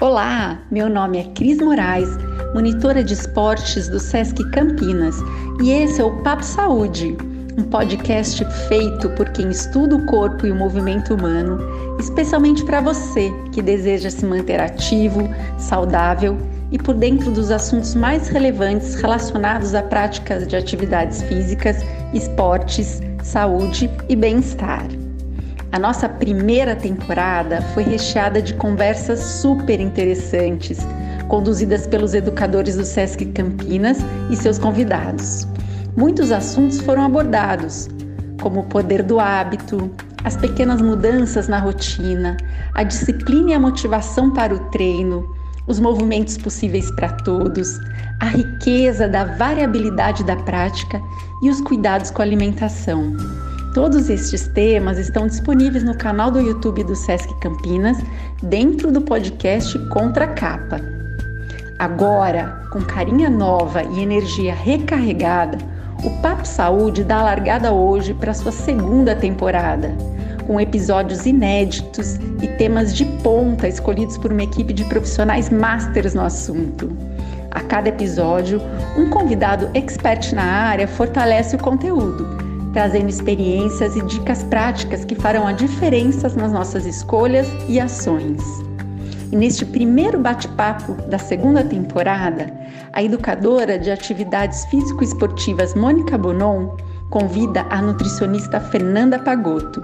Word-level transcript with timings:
Olá, 0.00 0.60
meu 0.70 0.88
nome 0.88 1.18
é 1.18 1.24
Cris 1.34 1.58
Moraes, 1.58 2.08
monitora 2.54 3.02
de 3.02 3.14
esportes 3.14 3.88
do 3.88 3.98
SESC 3.98 4.48
Campinas, 4.52 5.16
e 5.60 5.72
esse 5.72 6.00
é 6.00 6.04
o 6.04 6.22
Papo 6.22 6.44
Saúde, 6.44 7.16
um 7.58 7.64
podcast 7.64 8.44
feito 8.68 9.10
por 9.10 9.28
quem 9.30 9.50
estuda 9.50 9.96
o 9.96 10.06
corpo 10.06 10.46
e 10.46 10.52
o 10.52 10.54
movimento 10.54 11.14
humano, 11.14 11.58
especialmente 11.98 12.64
para 12.64 12.80
você 12.80 13.28
que 13.52 13.60
deseja 13.60 14.08
se 14.08 14.24
manter 14.24 14.60
ativo, 14.60 15.28
saudável 15.58 16.38
e 16.70 16.78
por 16.78 16.94
dentro 16.94 17.32
dos 17.32 17.50
assuntos 17.50 17.96
mais 17.96 18.28
relevantes 18.28 18.94
relacionados 18.94 19.74
à 19.74 19.82
prática 19.82 20.38
de 20.46 20.54
atividades 20.54 21.22
físicas, 21.22 21.78
esportes, 22.14 23.00
saúde 23.24 23.90
e 24.08 24.14
bem-estar. 24.14 24.97
A 25.70 25.78
nossa 25.78 26.08
primeira 26.08 26.74
temporada 26.74 27.60
foi 27.74 27.82
recheada 27.82 28.40
de 28.40 28.54
conversas 28.54 29.20
super 29.20 29.78
interessantes, 29.78 30.78
conduzidas 31.28 31.86
pelos 31.86 32.14
educadores 32.14 32.76
do 32.76 32.84
SESC 32.84 33.26
Campinas 33.26 33.98
e 34.30 34.36
seus 34.36 34.58
convidados. 34.58 35.46
Muitos 35.94 36.32
assuntos 36.32 36.80
foram 36.80 37.02
abordados, 37.02 37.86
como 38.40 38.60
o 38.60 38.64
poder 38.64 39.02
do 39.02 39.20
hábito, 39.20 39.90
as 40.24 40.38
pequenas 40.38 40.80
mudanças 40.80 41.48
na 41.48 41.58
rotina, 41.58 42.38
a 42.74 42.82
disciplina 42.82 43.50
e 43.50 43.54
a 43.54 43.60
motivação 43.60 44.32
para 44.32 44.54
o 44.54 44.70
treino, 44.70 45.36
os 45.66 45.78
movimentos 45.78 46.38
possíveis 46.38 46.90
para 46.92 47.10
todos, 47.10 47.78
a 48.20 48.26
riqueza 48.26 49.06
da 49.06 49.24
variabilidade 49.24 50.24
da 50.24 50.36
prática 50.36 50.98
e 51.42 51.50
os 51.50 51.60
cuidados 51.60 52.10
com 52.10 52.22
a 52.22 52.24
alimentação. 52.24 53.14
Todos 53.74 54.08
estes 54.08 54.48
temas 54.48 54.98
estão 54.98 55.26
disponíveis 55.26 55.84
no 55.84 55.94
canal 55.94 56.30
do 56.30 56.40
YouTube 56.40 56.82
do 56.84 56.96
Sesc 56.96 57.32
Campinas, 57.38 57.98
dentro 58.42 58.90
do 58.90 59.02
podcast 59.02 59.78
Contra 59.90 60.24
a 60.24 60.28
Capa. 60.28 60.80
Agora, 61.78 62.62
com 62.72 62.80
carinha 62.80 63.28
nova 63.28 63.82
e 63.82 64.00
energia 64.00 64.54
recarregada, 64.54 65.58
o 66.02 66.10
Papo 66.22 66.46
Saúde 66.46 67.04
dá 67.04 67.22
largada 67.22 67.70
hoje 67.70 68.14
para 68.14 68.32
sua 68.32 68.52
segunda 68.52 69.14
temporada, 69.14 69.94
com 70.46 70.58
episódios 70.58 71.26
inéditos 71.26 72.16
e 72.42 72.48
temas 72.56 72.96
de 72.96 73.04
ponta 73.22 73.68
escolhidos 73.68 74.16
por 74.16 74.32
uma 74.32 74.44
equipe 74.44 74.72
de 74.72 74.84
profissionais 74.86 75.50
masters 75.50 76.14
no 76.14 76.22
assunto. 76.22 76.90
A 77.50 77.60
cada 77.60 77.90
episódio, 77.90 78.62
um 78.96 79.10
convidado 79.10 79.68
expert 79.74 80.32
na 80.32 80.42
área 80.42 80.88
fortalece 80.88 81.54
o 81.54 81.58
conteúdo 81.58 82.47
trazendo 82.72 83.08
experiências 83.08 83.96
e 83.96 84.02
dicas 84.02 84.42
práticas 84.44 85.04
que 85.04 85.14
farão 85.14 85.46
a 85.46 85.52
diferença 85.52 86.28
nas 86.30 86.52
nossas 86.52 86.86
escolhas 86.86 87.48
e 87.68 87.80
ações. 87.80 88.42
E 89.30 89.36
neste 89.36 89.64
primeiro 89.66 90.18
bate-papo 90.18 90.94
da 91.08 91.18
segunda 91.18 91.62
temporada, 91.62 92.50
a 92.92 93.02
educadora 93.02 93.78
de 93.78 93.90
atividades 93.90 94.64
físico-esportivas 94.66 95.74
Mônica 95.74 96.16
Bonon 96.16 96.76
convida 97.10 97.66
a 97.70 97.82
nutricionista 97.82 98.60
Fernanda 98.60 99.18
Pagotto. 99.18 99.82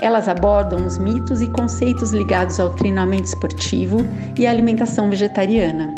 Elas 0.00 0.28
abordam 0.28 0.84
os 0.86 0.98
mitos 0.98 1.40
e 1.40 1.48
conceitos 1.48 2.12
ligados 2.12 2.60
ao 2.60 2.70
treinamento 2.70 3.24
esportivo 3.24 4.06
e 4.38 4.46
à 4.46 4.50
alimentação 4.50 5.10
vegetariana. 5.10 5.94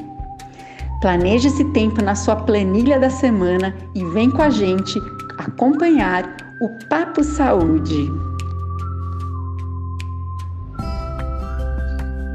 Planeje 1.01 1.49
esse 1.49 1.65
tempo 1.67 2.03
na 2.03 2.15
sua 2.15 2.37
planilha 2.37 2.99
da 2.99 3.11
semana 3.11 3.75
e 3.95 4.05
vem 4.07 4.31
com 4.31 4.43
a 4.43 4.51
gente 4.51 4.99
acompanhar 5.39 6.25
o 6.61 6.69
Papo 6.89 7.23
Saúde. 7.23 8.11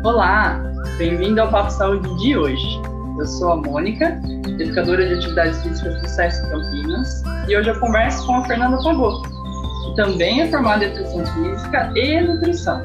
Olá, 0.04 0.60
bem-vindo 0.98 1.42
ao 1.42 1.50
Papo 1.50 1.70
Saúde 1.70 2.18
de 2.18 2.38
hoje. 2.38 2.82
Eu 3.20 3.28
sou 3.28 3.52
a 3.52 3.56
Mônica, 3.58 4.20
educadora 4.60 5.06
de 5.06 5.16
atividades 5.16 5.62
físicas 5.62 6.02
do 6.02 6.08
SESC 6.08 6.50
Campinas, 6.50 7.24
e 7.48 7.58
hoje 7.58 7.70
eu 7.70 7.80
converso 7.80 8.26
com 8.26 8.38
a 8.38 8.46
Fernanda 8.46 8.82
Pagotto, 8.82 9.30
que 9.30 9.96
também 9.96 10.42
é 10.42 10.50
formada 10.50 10.86
em 10.86 10.88
Educação 10.88 11.26
Física 11.26 11.92
e 11.96 12.22
Nutrição. 12.22 12.82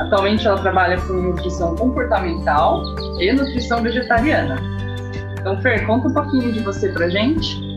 Atualmente 0.00 0.46
ela 0.46 0.60
trabalha 0.60 1.00
com 1.00 1.14
nutrição 1.14 1.74
comportamental 1.76 2.82
e 3.18 3.32
nutrição 3.32 3.82
vegetariana. 3.82 4.60
Então, 5.40 5.60
Fer, 5.62 5.86
conta 5.86 6.08
um 6.08 6.12
pouquinho 6.12 6.52
de 6.52 6.60
você 6.60 6.90
pra 6.90 7.08
gente. 7.08 7.76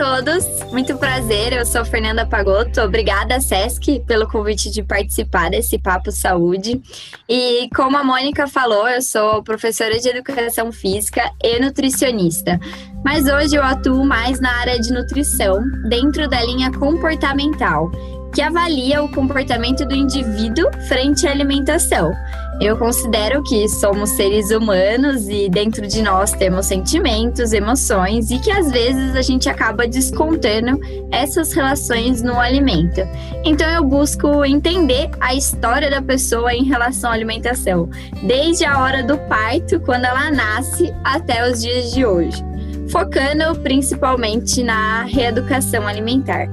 Todos, 0.00 0.46
muito 0.72 0.96
prazer. 0.96 1.52
Eu 1.52 1.66
sou 1.66 1.84
Fernanda 1.84 2.24
Pagotto. 2.24 2.80
Obrigada, 2.80 3.38
Sesc, 3.38 4.00
pelo 4.06 4.26
convite 4.26 4.70
de 4.70 4.82
participar 4.82 5.50
desse 5.50 5.78
Papo 5.78 6.10
Saúde. 6.10 6.80
E 7.28 7.68
como 7.76 7.98
a 7.98 8.02
Mônica 8.02 8.46
falou, 8.48 8.88
eu 8.88 9.02
sou 9.02 9.42
professora 9.42 9.98
de 9.98 10.08
educação 10.08 10.72
física 10.72 11.30
e 11.44 11.60
nutricionista. 11.60 12.58
Mas 13.04 13.26
hoje 13.26 13.56
eu 13.56 13.62
atuo 13.62 14.02
mais 14.02 14.40
na 14.40 14.50
área 14.60 14.80
de 14.80 14.90
nutrição, 14.90 15.60
dentro 15.86 16.26
da 16.30 16.42
linha 16.44 16.72
comportamental 16.72 17.90
que 18.34 18.40
avalia 18.40 19.02
o 19.02 19.08
comportamento 19.10 19.84
do 19.84 19.94
indivíduo 19.94 20.70
frente 20.88 21.26
à 21.26 21.30
alimentação. 21.30 22.12
Eu 22.60 22.76
considero 22.76 23.42
que 23.42 23.66
somos 23.70 24.10
seres 24.10 24.50
humanos 24.50 25.26
e 25.30 25.48
dentro 25.48 25.86
de 25.86 26.02
nós 26.02 26.32
temos 26.32 26.66
sentimentos, 26.66 27.54
emoções 27.54 28.30
e 28.30 28.38
que 28.38 28.50
às 28.50 28.70
vezes 28.70 29.16
a 29.16 29.22
gente 29.22 29.48
acaba 29.48 29.88
descontando 29.88 30.78
essas 31.10 31.54
relações 31.54 32.20
no 32.20 32.38
alimento. 32.38 33.00
Então 33.46 33.66
eu 33.70 33.82
busco 33.82 34.44
entender 34.44 35.08
a 35.20 35.34
história 35.34 35.90
da 35.90 36.02
pessoa 36.02 36.52
em 36.52 36.64
relação 36.64 37.10
à 37.10 37.14
alimentação, 37.14 37.88
desde 38.26 38.66
a 38.66 38.78
hora 38.78 39.02
do 39.02 39.16
parto, 39.20 39.80
quando 39.80 40.04
ela 40.04 40.30
nasce, 40.30 40.94
até 41.02 41.50
os 41.50 41.62
dias 41.62 41.94
de 41.94 42.04
hoje, 42.04 42.44
focando 42.90 43.58
principalmente 43.60 44.62
na 44.62 45.04
reeducação 45.04 45.86
alimentar. 45.86 46.46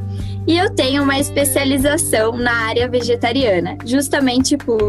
E 0.48 0.58
eu 0.58 0.74
tenho 0.74 1.04
uma 1.04 1.20
especialização 1.20 2.38
na 2.38 2.54
área 2.54 2.88
vegetariana. 2.88 3.78
Justamente 3.86 4.56
por 4.56 4.80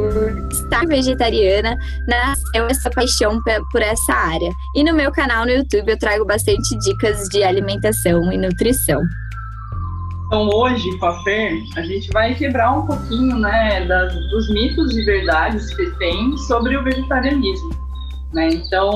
estar 0.53 0.87
vegetariana, 0.87 1.77
nasceu 2.07 2.67
essa 2.69 2.89
paixão 2.89 3.41
por 3.73 3.83
essa 3.83 4.15
área. 4.15 4.53
E 4.77 4.85
no 4.85 4.95
meu 4.95 5.11
canal 5.11 5.45
no 5.45 5.51
YouTube 5.51 5.91
eu 5.91 5.99
trago 5.99 6.25
bastante 6.25 6.79
dicas 6.79 7.29
de 7.31 7.43
alimentação 7.43 8.33
e 8.33 8.39
nutrição. 8.39 9.03
Então 10.27 10.49
hoje, 10.49 10.97
com 10.99 11.07
a 11.07 11.23
Fer, 11.25 11.59
a 11.77 11.83
gente 11.83 12.09
vai 12.13 12.35
quebrar 12.37 12.79
um 12.79 12.87
pouquinho 12.87 13.37
né, 13.39 13.85
das, 13.87 14.15
dos 14.31 14.49
mitos 14.51 14.97
e 14.97 15.05
verdades 15.05 15.75
que 15.75 15.91
tem 15.99 16.37
sobre 16.37 16.77
o 16.77 16.85
vegetarianismo. 16.85 17.71
Né? 18.33 18.51
Então, 18.53 18.93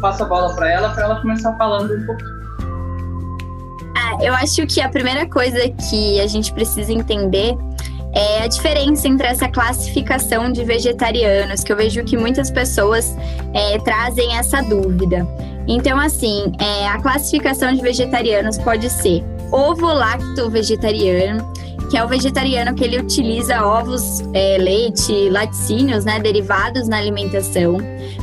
passo 0.00 0.22
a 0.22 0.26
bola 0.26 0.54
para 0.54 0.70
ela, 0.70 0.90
para 0.90 1.04
ela 1.04 1.20
começar 1.20 1.56
falando 1.56 1.92
um 1.92 2.06
pouquinho 2.06 2.35
eu 4.20 4.34
acho 4.34 4.66
que 4.66 4.80
a 4.80 4.88
primeira 4.88 5.28
coisa 5.28 5.68
que 5.88 6.20
a 6.20 6.26
gente 6.26 6.52
precisa 6.52 6.92
entender 6.92 7.54
é 8.12 8.42
a 8.42 8.46
diferença 8.46 9.06
entre 9.06 9.26
essa 9.26 9.46
classificação 9.48 10.50
de 10.50 10.64
vegetarianos, 10.64 11.62
que 11.62 11.70
eu 11.70 11.76
vejo 11.76 12.02
que 12.02 12.16
muitas 12.16 12.50
pessoas 12.50 13.14
é, 13.52 13.78
trazem 13.78 14.36
essa 14.36 14.62
dúvida. 14.62 15.26
Então, 15.68 15.98
assim, 15.98 16.52
é, 16.58 16.88
a 16.88 16.98
classificação 16.98 17.74
de 17.74 17.82
vegetarianos 17.82 18.56
pode 18.56 18.88
ser 18.88 19.22
ovo-lacto 19.52 20.48
vegetariano, 20.48 21.52
que 21.90 21.96
é 21.96 22.04
o 22.04 22.08
vegetariano 22.08 22.74
que 22.74 22.84
ele 22.84 22.98
utiliza 22.98 23.64
ovos, 23.64 24.20
é, 24.32 24.58
leite, 24.58 25.28
laticínios, 25.30 26.04
né, 26.04 26.18
derivados 26.18 26.88
na 26.88 26.98
alimentação. 26.98 27.78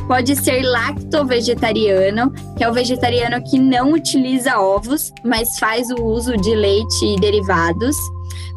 Pode 0.06 0.36
ser 0.36 0.62
lacto-vegetariano, 0.62 2.32
que 2.56 2.64
é 2.64 2.68
o 2.68 2.72
vegetariano 2.72 3.42
que 3.42 3.58
não 3.58 3.92
utiliza 3.92 4.58
ovos, 4.58 5.12
mas 5.24 5.58
faz 5.58 5.90
o 5.90 6.04
uso 6.04 6.36
de 6.36 6.54
leite 6.54 7.04
e 7.06 7.20
derivados. 7.20 7.96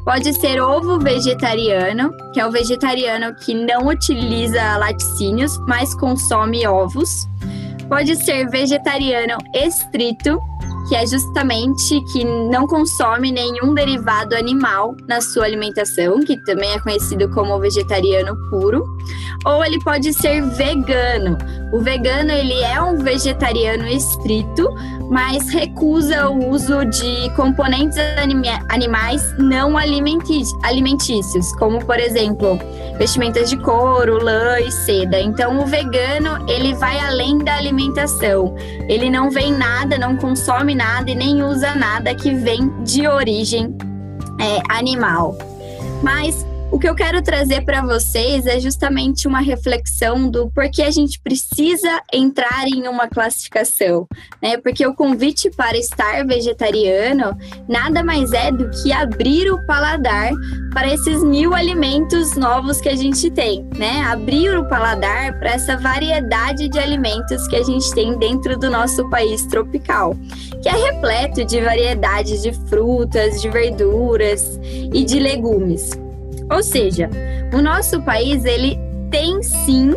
Pode 0.03 0.33
ser 0.33 0.61
ovo 0.61 0.97
vegetariano, 0.99 2.11
que 2.33 2.39
é 2.39 2.47
o 2.47 2.51
vegetariano 2.51 3.35
que 3.35 3.53
não 3.53 3.87
utiliza 3.87 4.77
laticínios, 4.77 5.57
mas 5.67 5.93
consome 5.95 6.65
ovos. 6.65 7.27
Pode 7.89 8.15
ser 8.15 8.49
vegetariano 8.49 9.37
estrito, 9.53 10.39
que 10.87 10.95
é 10.95 11.05
justamente 11.05 12.01
que 12.01 12.23
não 12.23 12.65
consome 12.65 13.31
nenhum 13.31 13.73
derivado 13.73 14.35
animal 14.35 14.95
na 15.07 15.19
sua 15.21 15.45
alimentação, 15.45 16.19
que 16.21 16.37
também 16.45 16.71
é 16.71 16.79
conhecido 16.79 17.29
como 17.29 17.59
vegetariano 17.59 18.37
puro, 18.49 18.85
ou 19.45 19.63
ele 19.63 19.79
pode 19.83 20.13
ser 20.13 20.41
vegano. 20.41 21.37
O 21.73 21.79
vegano 21.79 22.31
ele 22.31 22.61
é 22.63 22.81
um 22.81 22.95
vegetariano 22.95 23.85
estrito, 23.85 24.69
mas 25.09 25.49
recusa 25.49 26.29
o 26.29 26.49
uso 26.49 26.85
de 26.85 27.29
componentes 27.35 27.97
animais 28.69 29.21
não 29.37 29.77
alimentícios, 29.77 31.53
como 31.57 31.83
por 31.85 31.99
exemplo, 31.99 32.57
vestimentas 32.97 33.49
de 33.49 33.57
couro, 33.57 34.23
lã 34.23 34.59
e 34.59 34.71
seda. 34.71 35.19
Então 35.19 35.59
o 35.59 35.65
vegano, 35.65 36.45
ele 36.49 36.73
vai 36.73 36.99
além 36.99 37.37
da 37.37 37.55
alimentação. 37.55 38.55
Ele 38.87 39.09
não 39.09 39.29
vem 39.29 39.53
nada, 39.53 39.97
não 39.97 40.15
consome 40.15 40.75
nada 40.75 41.09
e 41.09 41.15
nem 41.15 41.43
usa 41.43 41.75
nada 41.75 42.13
que 42.15 42.33
vem 42.33 42.69
de 42.83 43.07
origem 43.07 43.75
é, 44.39 44.61
animal. 44.69 45.37
Mas 46.01 46.45
O 46.69 46.77
que 46.77 46.87
eu 46.87 46.93
quero 46.93 47.21
trazer 47.21 47.61
para 47.61 47.81
vocês 47.81 48.45
é 48.45 48.59
justamente 48.59 49.25
uma 49.25 49.39
reflexão 49.39 50.29
do 50.29 50.51
porquê 50.51 50.83
a 50.83 50.91
gente 50.91 51.17
precisa 51.17 52.03
entrar 52.13 52.67
em 52.67 52.89
uma 52.89 53.07
classificação, 53.07 54.05
né? 54.41 54.57
Porque 54.57 54.85
o 54.85 54.93
convite 54.93 55.49
para 55.49 55.77
estar 55.77 56.25
vegetariano 56.25 57.35
nada 57.69 58.03
mais 58.03 58.33
é 58.33 58.51
do 58.51 58.69
que 58.69 58.91
abrir 58.91 59.49
o 59.49 59.65
paladar 59.65 60.29
para 60.73 60.93
esses 60.93 61.23
mil 61.23 61.55
alimentos 61.55 62.35
novos 62.35 62.81
que 62.81 62.89
a 62.89 62.95
gente 62.95 63.31
tem, 63.31 63.65
né? 63.77 64.01
Abrir 64.01 64.57
o 64.57 64.67
paladar 64.67 65.39
para 65.39 65.51
essa 65.51 65.77
variedade 65.77 66.67
de 66.67 66.79
alimentos 66.79 67.47
que 67.47 67.55
a 67.55 67.63
gente 67.63 67.89
tem 67.95 68.19
dentro 68.19 68.59
do 68.59 68.69
nosso 68.69 69.09
país 69.09 69.45
tropical, 69.47 70.13
que 70.61 70.67
é 70.67 70.73
repleto 70.73 71.45
de 71.45 71.61
variedades 71.61 72.43
de 72.43 72.51
frutas, 72.67 73.41
de 73.41 73.49
verduras 73.49 74.59
e 74.93 75.05
de 75.05 75.17
legumes. 75.17 76.06
Ou 76.49 76.63
seja, 76.63 77.09
o 77.53 77.61
nosso 77.61 78.01
país 78.01 78.45
ele 78.45 78.77
tem 79.09 79.41
sim 79.43 79.93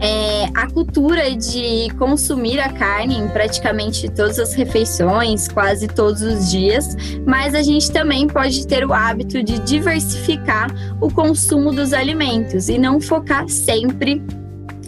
é, 0.00 0.44
a 0.54 0.70
cultura 0.70 1.34
de 1.34 1.88
consumir 1.98 2.60
a 2.60 2.72
carne 2.72 3.16
em 3.16 3.28
praticamente 3.28 4.08
todas 4.10 4.38
as 4.38 4.54
refeições, 4.54 5.48
quase 5.48 5.86
todos 5.86 6.22
os 6.22 6.50
dias, 6.50 6.96
mas 7.26 7.54
a 7.54 7.62
gente 7.62 7.90
também 7.90 8.26
pode 8.26 8.66
ter 8.66 8.84
o 8.84 8.92
hábito 8.92 9.42
de 9.42 9.58
diversificar 9.60 10.68
o 11.00 11.10
consumo 11.10 11.72
dos 11.72 11.92
alimentos 11.92 12.68
e 12.68 12.78
não 12.78 13.00
focar 13.00 13.48
sempre 13.48 14.22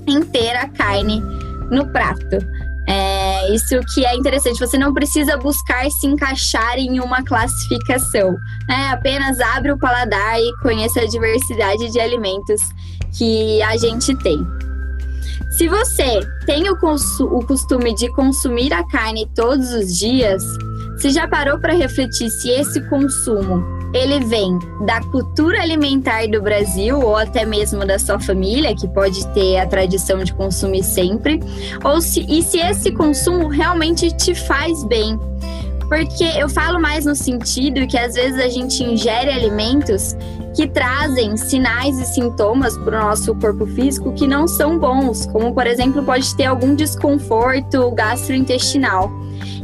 em 0.07 0.23
ter 0.23 0.57
a 0.57 0.69
carne 0.69 1.21
no 1.71 1.87
prato. 1.93 2.39
Isso 3.55 3.79
que 3.95 4.05
é 4.05 4.15
interessante, 4.15 4.59
você 4.59 4.79
não 4.79 4.93
precisa 4.93 5.37
buscar 5.37 5.91
se 5.91 6.07
encaixar 6.07 6.79
em 6.79 7.01
uma 7.01 7.23
classificação, 7.23 8.33
né? 8.69 8.89
Apenas 8.93 9.41
abre 9.41 9.73
o 9.73 9.79
paladar 9.79 10.41
e 10.41 10.57
conheça 10.63 11.01
a 11.01 11.07
diversidade 11.07 11.91
de 11.91 12.01
alimentos 12.01 12.61
que 13.17 13.63
a 13.63 13.77
gente 13.77 14.15
tem. 14.17 14.47
Se 15.51 15.69
você 15.69 16.21
tem 16.45 16.69
o, 16.69 16.75
o 16.75 17.47
costume 17.47 17.95
de 17.95 18.11
consumir 18.13 18.73
a 18.73 18.87
carne 18.87 19.31
todos 19.35 19.73
os 19.73 19.99
dias, 19.99 20.43
você 20.97 21.11
já 21.11 21.27
parou 21.27 21.59
para 21.59 21.73
refletir 21.75 22.31
se 22.31 22.51
esse 22.51 22.81
consumo 22.89 23.76
ele 23.97 24.25
vem 24.25 24.59
da 24.85 25.01
cultura 25.01 25.63
alimentar 25.63 26.27
do 26.29 26.43
Brasil 26.43 27.01
ou 27.01 27.17
até 27.17 27.45
mesmo 27.45 27.87
da 27.87 27.99
sua 27.99 28.21
família, 28.21 28.75
que 28.75 28.87
pode 28.89 29.27
ter 29.29 29.59
a 29.59 29.67
tradição 29.67 30.23
de 30.23 30.35
consumir 30.35 30.83
sempre, 30.83 31.41
ou 31.83 32.01
se 32.01 32.21
e 32.29 32.43
se 32.43 32.59
esse 32.59 32.93
consumo 32.93 33.49
realmente 33.49 34.11
te 34.13 34.35
faz 34.35 34.85
bem. 34.85 35.19
Porque 35.89 36.25
eu 36.37 36.49
falo 36.49 36.81
mais 36.81 37.07
no 37.07 37.15
sentido 37.15 37.87
que 37.87 37.97
às 37.97 38.15
vezes 38.15 38.39
a 38.41 38.49
gente 38.49 38.83
ingere 38.83 39.31
alimentos 39.31 40.17
que 40.57 40.67
trazem 40.67 41.37
sinais 41.37 41.99
e 42.01 42.07
sintomas 42.07 42.77
para 42.79 42.99
o 42.99 43.09
nosso 43.09 43.35
corpo 43.35 43.67
físico 43.67 44.15
que 44.15 44.27
não 44.27 44.49
são 44.49 44.79
bons, 44.79 45.27
como 45.27 45.53
por 45.53 45.67
exemplo, 45.67 46.03
pode 46.03 46.35
ter 46.35 46.47
algum 46.47 46.75
desconforto 46.75 47.91
gastrointestinal 47.91 49.11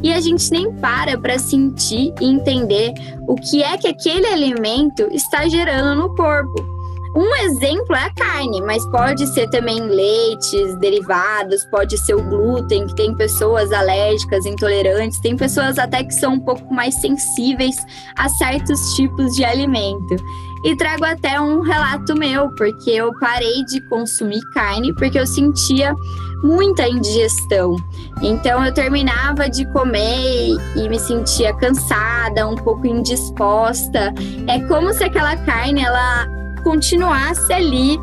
e 0.03 0.13
a 0.13 0.21
gente 0.21 0.51
nem 0.51 0.71
para 0.71 1.17
para 1.17 1.39
sentir 1.39 2.13
e 2.21 2.27
entender 2.27 2.93
o 3.27 3.37
que 3.37 3.63
é 3.63 3.79
que 3.79 3.89
aquele 3.89 4.27
alimento 4.27 5.09
está 5.13 5.49
gerando 5.49 5.95
no 5.95 6.15
corpo. 6.15 6.73
Um 7.15 7.35
exemplo 7.37 7.95
é 7.95 8.05
a 8.05 8.15
carne, 8.15 8.61
mas 8.63 8.85
pode 8.87 9.27
ser 9.29 9.49
também 9.51 9.81
leites, 9.81 10.79
derivados, 10.79 11.63
pode 11.67 11.99
ser 11.99 12.15
o 12.15 12.23
glúten, 12.23 12.87
que 12.87 12.95
tem 12.95 13.15
pessoas 13.15 13.71
alérgicas, 13.71 14.47
intolerantes, 14.47 15.21
tem 15.21 15.37
pessoas 15.37 15.79
até 15.79 16.03
que 16.03 16.15
são 16.15 16.35
um 16.35 16.41
pouco 16.41 16.73
mais 16.73 16.95
sensíveis 16.95 17.77
a 18.17 18.31
certos 18.31 18.95
tipos 18.95 19.35
de 19.37 19.45
alimento. 19.45 20.17
E 20.65 20.77
trago 20.77 21.05
até 21.05 21.41
um 21.41 21.61
relato 21.61 22.17
meu, 22.17 22.51
porque 22.51 22.91
eu 22.91 23.13
parei 23.19 23.65
de 23.65 23.81
consumir 23.89 24.41
carne 24.53 24.95
porque 24.95 25.19
eu 25.19 25.27
sentia 25.27 25.95
muita 26.43 26.89
indigestão. 26.89 27.77
Então 28.21 28.65
eu 28.65 28.73
terminava 28.73 29.49
de 29.49 29.65
comer 29.73 30.57
e 30.77 30.89
me 30.89 30.99
sentia 30.99 31.55
cansada, 31.55 32.47
um 32.47 32.57
pouco 32.57 32.87
indisposta. 32.87 34.13
É 34.47 34.61
como 34.67 34.93
se 34.93 35.05
aquela 35.05 35.37
carne 35.37 35.83
ela 35.83 36.27
continuasse 36.63 37.53
ali 37.53 37.99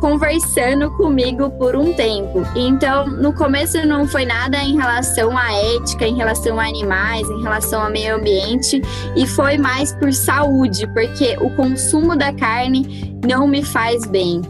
conversando 0.00 0.90
comigo 0.92 1.50
por 1.58 1.76
um 1.76 1.92
tempo. 1.94 2.42
Então, 2.54 3.06
no 3.06 3.32
começo 3.32 3.84
não 3.86 4.06
foi 4.06 4.24
nada 4.24 4.58
em 4.62 4.76
relação 4.76 5.36
à 5.36 5.52
ética, 5.52 6.06
em 6.06 6.16
relação 6.16 6.58
a 6.58 6.66
animais, 6.66 7.28
em 7.28 7.42
relação 7.42 7.82
ao 7.82 7.90
meio 7.90 8.16
ambiente, 8.16 8.80
e 9.16 9.26
foi 9.26 9.58
mais 9.58 9.92
por 9.94 10.12
saúde, 10.12 10.86
porque 10.92 11.36
o 11.40 11.50
consumo 11.56 12.16
da 12.16 12.32
carne 12.32 13.18
não 13.26 13.46
me 13.46 13.62
faz 13.62 14.06
bem. 14.06 14.42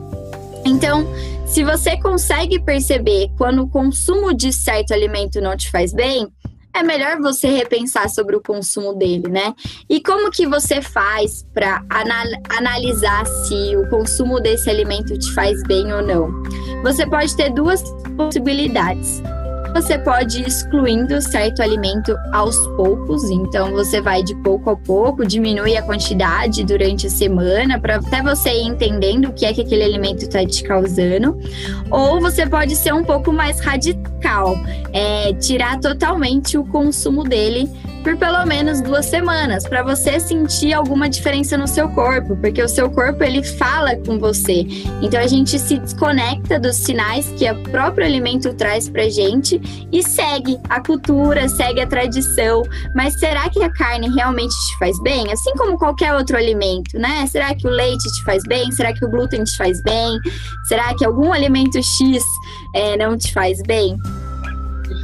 Então, 0.64 1.06
se 1.46 1.64
você 1.64 1.96
consegue 1.96 2.60
perceber 2.60 3.30
quando 3.38 3.62
o 3.62 3.68
consumo 3.68 4.34
de 4.34 4.52
certo 4.52 4.92
alimento 4.92 5.40
não 5.40 5.56
te 5.56 5.70
faz 5.70 5.94
bem, 5.94 6.28
é 6.78 6.82
melhor 6.82 7.20
você 7.20 7.48
repensar 7.48 8.08
sobre 8.08 8.36
o 8.36 8.42
consumo 8.42 8.94
dele, 8.94 9.28
né? 9.28 9.54
E 9.88 10.00
como 10.00 10.30
que 10.30 10.46
você 10.46 10.80
faz 10.80 11.44
para 11.52 11.84
anal 11.90 12.26
analisar 12.56 13.26
se 13.26 13.76
o 13.76 13.88
consumo 13.88 14.40
desse 14.40 14.70
alimento 14.70 15.18
te 15.18 15.32
faz 15.34 15.62
bem 15.64 15.92
ou 15.92 16.02
não? 16.02 16.30
Você 16.82 17.06
pode 17.06 17.36
ter 17.36 17.50
duas 17.52 17.82
possibilidades 18.16 19.20
você 19.74 19.98
pode 19.98 20.40
ir 20.40 20.48
excluindo 20.48 21.20
certo 21.20 21.62
alimento 21.62 22.16
aos 22.32 22.56
poucos, 22.76 23.24
então 23.30 23.72
você 23.72 24.00
vai 24.00 24.22
de 24.22 24.34
pouco 24.42 24.70
a 24.70 24.76
pouco, 24.76 25.26
diminui 25.26 25.76
a 25.76 25.82
quantidade 25.82 26.64
durante 26.64 27.06
a 27.06 27.10
semana, 27.10 27.78
para 27.80 27.96
até 27.96 28.22
você 28.22 28.50
ir 28.50 28.66
entendendo 28.66 29.26
o 29.26 29.32
que 29.32 29.44
é 29.46 29.52
que 29.52 29.60
aquele 29.60 29.84
alimento 29.84 30.22
está 30.22 30.44
te 30.44 30.62
causando. 30.62 31.38
Ou 31.90 32.20
você 32.20 32.46
pode 32.46 32.74
ser 32.76 32.92
um 32.92 33.04
pouco 33.04 33.32
mais 33.32 33.60
radical, 33.60 34.56
é, 34.92 35.32
tirar 35.34 35.78
totalmente 35.78 36.56
o 36.56 36.64
consumo 36.64 37.24
dele 37.24 37.70
por 38.08 38.16
pelo 38.16 38.46
menos 38.46 38.80
duas 38.80 39.04
semanas, 39.04 39.68
para 39.68 39.82
você 39.82 40.18
sentir 40.18 40.72
alguma 40.72 41.10
diferença 41.10 41.58
no 41.58 41.68
seu 41.68 41.90
corpo, 41.90 42.34
porque 42.36 42.62
o 42.62 42.68
seu 42.68 42.90
corpo 42.90 43.22
ele 43.22 43.42
fala 43.42 43.96
com 43.96 44.18
você. 44.18 44.66
Então 45.02 45.20
a 45.20 45.26
gente 45.26 45.58
se 45.58 45.78
desconecta 45.78 46.58
dos 46.58 46.76
sinais 46.76 47.26
que 47.36 47.50
o 47.50 47.62
próprio 47.64 48.06
alimento 48.06 48.54
traz 48.54 48.88
pra 48.88 49.10
gente 49.10 49.60
e 49.92 50.02
segue 50.02 50.58
a 50.70 50.80
cultura, 50.80 51.50
segue 51.50 51.82
a 51.82 51.86
tradição. 51.86 52.62
Mas 52.94 53.18
será 53.18 53.50
que 53.50 53.62
a 53.62 53.70
carne 53.70 54.08
realmente 54.08 54.54
te 54.54 54.78
faz 54.78 54.98
bem? 55.02 55.30
Assim 55.30 55.52
como 55.56 55.76
qualquer 55.76 56.14
outro 56.14 56.38
alimento, 56.38 56.98
né? 56.98 57.26
Será 57.26 57.54
que 57.54 57.66
o 57.66 57.70
leite 57.70 58.10
te 58.16 58.24
faz 58.24 58.42
bem? 58.48 58.72
Será 58.72 58.94
que 58.94 59.04
o 59.04 59.10
glúten 59.10 59.44
te 59.44 59.54
faz 59.54 59.82
bem? 59.82 60.18
Será 60.64 60.94
que 60.94 61.04
algum 61.04 61.30
alimento 61.30 61.76
X 61.82 62.24
é, 62.74 62.96
não 62.96 63.18
te 63.18 63.34
faz 63.34 63.60
bem? 63.66 63.98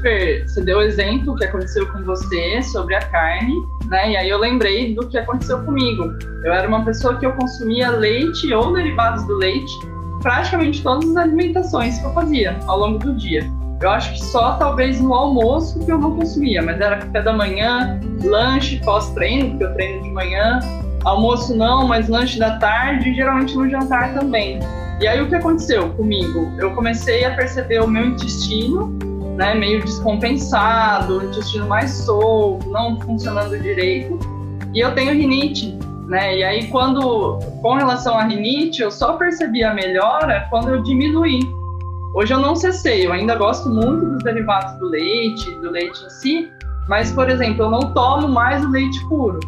Fer, 0.05 0.47
você 0.47 0.61
deu 0.61 0.79
o 0.79 0.83
exemplo 0.83 1.35
que 1.35 1.45
aconteceu 1.47 1.91
com 1.91 2.03
você 2.05 2.63
sobre 2.63 2.95
a 2.95 3.01
carne, 3.01 3.55
né? 3.87 4.11
E 4.11 4.17
aí 4.19 4.29
eu 4.29 4.39
lembrei 4.39 4.95
do 4.95 5.09
que 5.09 5.17
aconteceu 5.17 5.59
comigo. 5.65 6.13
Eu 6.45 6.53
era 6.53 6.69
uma 6.69 6.85
pessoa 6.85 7.17
que 7.17 7.25
eu 7.25 7.33
consumia 7.33 7.89
leite 7.89 8.53
ou 8.53 8.75
derivados 8.75 9.27
do 9.27 9.35
leite, 9.37 9.73
praticamente 10.21 10.83
todas 10.83 11.09
as 11.09 11.17
alimentações 11.17 11.99
que 11.99 12.05
eu 12.05 12.13
fazia 12.13 12.55
ao 12.67 12.81
longo 12.81 12.99
do 12.99 13.15
dia. 13.15 13.51
Eu 13.81 13.89
acho 13.89 14.13
que 14.13 14.23
só 14.27 14.57
talvez 14.57 15.01
no 15.01 15.15
almoço 15.15 15.83
que 15.83 15.91
eu 15.91 15.97
não 15.97 16.15
consumia, 16.15 16.61
mas 16.61 16.79
era 16.79 16.99
café 16.99 17.23
da 17.23 17.33
manhã, 17.33 17.99
lanche 18.23 18.79
pós-treino, 18.85 19.51
porque 19.51 19.65
eu 19.65 19.73
treino 19.73 20.03
de 20.03 20.11
manhã, 20.11 20.61
almoço 21.05 21.57
não, 21.57 21.89
mas 21.89 22.11
lanche 22.11 22.39
da 22.39 22.59
tarde 22.59 23.09
e 23.09 23.15
geralmente 23.15 23.57
no 23.57 23.71
jantar 23.71 24.13
também. 24.13 24.61
E 25.01 25.09
aí 25.09 25.23
o 25.23 25.29
que 25.31 25.35
aconteceu 25.35 25.89
comigo? 25.95 26.53
Eu 26.59 26.73
comecei 26.73 27.25
a 27.25 27.35
perceber 27.35 27.81
o 27.81 27.89
meu 27.89 28.05
intestino 28.05 29.14
né, 29.37 29.55
meio 29.55 29.85
descompensado, 29.85 31.25
intestino 31.25 31.67
mais 31.67 31.91
solto, 31.91 32.69
não 32.71 33.01
funcionando 33.01 33.59
direito. 33.59 34.19
E 34.73 34.81
eu 34.81 34.95
tenho 34.95 35.13
rinite, 35.13 35.77
né? 36.07 36.39
E 36.39 36.45
aí 36.45 36.67
quando, 36.69 37.39
com 37.61 37.75
relação 37.75 38.17
à 38.17 38.25
rinite, 38.25 38.83
eu 38.83 38.91
só 38.91 39.15
percebi 39.15 39.65
a 39.65 39.75
melhora 39.75 40.47
quando 40.51 40.69
eu 40.69 40.83
diminuí. 40.83 41.41
Hoje 42.15 42.33
eu 42.33 42.39
não 42.39 42.55
cessei, 42.55 43.07
eu 43.07 43.13
ainda 43.13 43.35
gosto 43.35 43.69
muito 43.69 44.07
dos 44.07 44.23
derivados 44.23 44.79
do 44.79 44.87
leite, 44.87 45.51
do 45.61 45.71
leite 45.71 46.05
em 46.05 46.11
si, 46.11 46.53
mas, 46.89 47.11
por 47.11 47.29
exemplo, 47.29 47.65
eu 47.65 47.71
não 47.71 47.93
tomo 47.93 48.29
mais 48.29 48.65
o 48.65 48.71
leite 48.71 49.05
puro. 49.09 49.41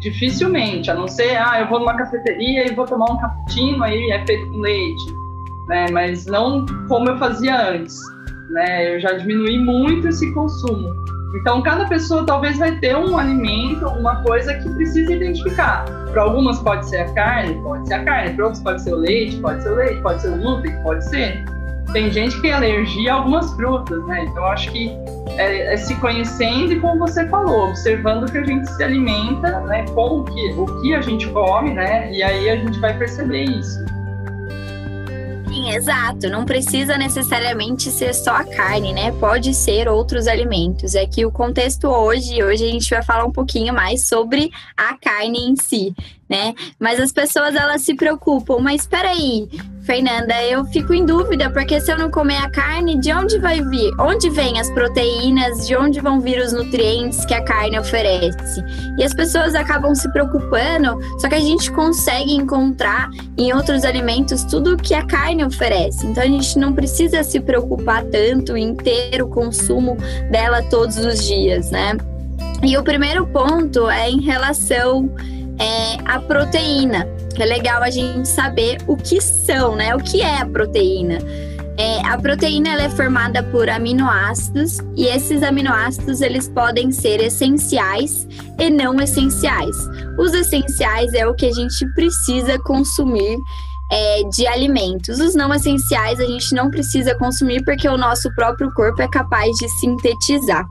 Dificilmente, 0.00 0.90
a 0.90 0.94
não 0.94 1.08
ser, 1.08 1.36
ah, 1.36 1.60
eu 1.60 1.68
vou 1.68 1.78
numa 1.78 1.96
cafeteria 1.96 2.70
e 2.70 2.74
vou 2.74 2.84
tomar 2.84 3.10
um 3.10 3.16
cappuccino, 3.18 3.82
aí 3.82 4.10
é 4.10 4.26
feito 4.26 4.50
com 4.50 4.58
leite, 4.58 5.14
né? 5.68 5.86
Mas 5.92 6.26
não 6.26 6.66
como 6.88 7.08
eu 7.08 7.18
fazia 7.18 7.70
antes 7.70 7.98
né? 8.50 8.94
Eu 8.94 9.00
já 9.00 9.12
diminui 9.12 9.58
muito 9.58 10.08
esse 10.08 10.30
consumo. 10.32 10.94
Então, 11.34 11.62
cada 11.62 11.86
pessoa 11.86 12.26
talvez 12.26 12.58
vai 12.58 12.76
ter 12.78 12.96
um 12.96 13.16
alimento, 13.16 13.86
uma 13.86 14.22
coisa 14.22 14.52
que 14.54 14.68
precisa 14.70 15.12
identificar. 15.12 15.84
Para 16.10 16.22
algumas 16.22 16.58
pode 16.58 16.88
ser 16.88 16.98
a 16.98 17.12
carne, 17.14 17.54
pode 17.62 17.86
ser 17.86 17.94
a 17.94 18.04
carne. 18.04 18.34
Para 18.34 18.46
outros 18.46 18.62
pode 18.62 18.82
ser 18.82 18.92
o 18.92 18.96
leite, 18.96 19.36
pode 19.36 19.62
ser 19.62 19.70
o 19.70 19.74
leite, 19.76 20.02
pode 20.02 20.22
ser 20.22 20.28
o 20.28 20.36
glúten, 20.36 20.82
pode 20.82 21.08
ser. 21.08 21.44
tem 21.92 22.10
gente 22.10 22.36
que 22.36 22.42
tem 22.42 22.52
alergia 22.52 23.12
a 23.12 23.16
algumas 23.16 23.52
frutas, 23.54 24.04
né? 24.06 24.24
Então 24.24 24.44
acho 24.46 24.70
que 24.72 24.90
é, 25.36 25.72
é, 25.72 25.76
se 25.76 25.94
conhecendo 25.96 26.72
e 26.72 26.80
como 26.80 26.98
você 26.98 27.26
falou, 27.28 27.68
observando 27.68 28.30
que 28.30 28.38
a 28.38 28.44
gente 28.44 28.68
se 28.68 28.82
alimenta, 28.82 29.60
né? 29.60 29.84
Com 29.94 30.20
o 30.20 30.24
que, 30.24 30.52
o 30.52 30.80
que 30.80 30.94
a 30.94 31.00
gente 31.00 31.28
come, 31.28 31.72
né? 31.74 32.12
E 32.12 32.22
aí 32.24 32.50
a 32.50 32.56
gente 32.56 32.78
vai 32.80 32.96
perceber 32.98 33.44
isso. 33.44 33.84
Sim, 35.60 35.70
exato. 35.72 36.30
Não 36.30 36.46
precisa 36.46 36.96
necessariamente 36.96 37.90
ser 37.90 38.14
só 38.14 38.30
a 38.30 38.44
carne, 38.44 38.94
né? 38.94 39.12
Pode 39.12 39.52
ser 39.52 39.88
outros 39.88 40.26
alimentos. 40.26 40.94
É 40.94 41.04
que 41.04 41.26
o 41.26 41.30
contexto 41.30 41.86
hoje, 41.86 42.42
hoje 42.42 42.64
a 42.64 42.68
gente 42.68 42.88
vai 42.88 43.02
falar 43.02 43.26
um 43.26 43.32
pouquinho 43.32 43.74
mais 43.74 44.06
sobre 44.06 44.50
a 44.74 44.96
carne 44.96 45.50
em 45.50 45.56
si, 45.56 45.94
né? 46.28 46.54
Mas 46.78 46.98
as 46.98 47.12
pessoas 47.12 47.54
elas 47.54 47.82
se 47.82 47.94
preocupam, 47.94 48.58
mas 48.58 48.82
espera 48.82 49.10
aí, 49.10 49.48
Fernanda, 49.82 50.42
eu 50.44 50.64
fico 50.66 50.92
em 50.92 51.06
dúvida, 51.06 51.50
porque 51.50 51.80
se 51.80 51.90
eu 51.90 51.98
não 51.98 52.10
comer 52.10 52.36
a 52.36 52.50
carne, 52.50 52.98
de 52.98 53.12
onde 53.12 53.38
vai 53.38 53.62
vir? 53.62 53.90
Onde 53.98 54.28
vêm 54.28 54.60
as 54.60 54.70
proteínas? 54.70 55.66
De 55.66 55.74
onde 55.74 56.00
vão 56.00 56.20
vir 56.20 56.38
os 56.38 56.52
nutrientes 56.52 57.24
que 57.24 57.32
a 57.32 57.42
carne 57.42 57.78
oferece? 57.78 58.62
E 58.98 59.02
as 59.02 59.14
pessoas 59.14 59.54
acabam 59.54 59.94
se 59.94 60.10
preocupando, 60.12 60.98
só 61.18 61.28
que 61.28 61.34
a 61.34 61.40
gente 61.40 61.70
consegue 61.72 62.32
encontrar 62.32 63.10
em 63.38 63.52
outros 63.54 63.84
alimentos 63.84 64.44
tudo 64.44 64.74
o 64.74 64.76
que 64.76 64.94
a 64.94 65.04
carne 65.06 65.44
oferece. 65.44 66.06
Então 66.06 66.22
a 66.22 66.26
gente 66.26 66.58
não 66.58 66.74
precisa 66.74 67.22
se 67.24 67.40
preocupar 67.40 68.04
tanto 68.04 68.56
em 68.56 68.74
ter 68.74 69.22
o 69.22 69.28
consumo 69.28 69.96
dela 70.30 70.62
todos 70.62 70.98
os 70.98 71.26
dias, 71.26 71.70
né? 71.70 71.96
E 72.62 72.76
o 72.76 72.82
primeiro 72.82 73.26
ponto 73.26 73.88
é 73.88 74.10
em 74.10 74.20
relação 74.20 75.10
é, 75.58 75.98
à 76.04 76.20
proteína 76.20 77.06
é 77.38 77.44
legal 77.44 77.82
a 77.82 77.90
gente 77.90 78.28
saber 78.28 78.78
o 78.86 78.96
que 78.96 79.20
são, 79.20 79.76
né? 79.76 79.94
O 79.94 79.98
que 79.98 80.22
é 80.22 80.40
a 80.40 80.46
proteína. 80.46 81.18
É, 81.78 82.06
a 82.06 82.18
proteína 82.18 82.70
ela 82.70 82.82
é 82.82 82.90
formada 82.90 83.42
por 83.44 83.70
aminoácidos 83.70 84.80
e 84.96 85.06
esses 85.06 85.42
aminoácidos 85.42 86.20
eles 86.20 86.46
podem 86.48 86.92
ser 86.92 87.22
essenciais 87.22 88.28
e 88.58 88.68
não 88.68 89.00
essenciais. 89.00 89.76
Os 90.18 90.34
essenciais 90.34 91.14
é 91.14 91.26
o 91.26 91.34
que 91.34 91.46
a 91.46 91.52
gente 91.52 91.86
precisa 91.94 92.58
consumir 92.58 93.38
é, 93.90 94.22
de 94.24 94.46
alimentos. 94.46 95.20
Os 95.20 95.34
não 95.34 95.54
essenciais 95.54 96.20
a 96.20 96.26
gente 96.26 96.54
não 96.54 96.70
precisa 96.70 97.14
consumir 97.14 97.64
porque 97.64 97.88
o 97.88 97.96
nosso 97.96 98.30
próprio 98.34 98.70
corpo 98.74 99.00
é 99.00 99.08
capaz 99.08 99.50
de 99.56 99.68
sintetizar. 99.80 100.66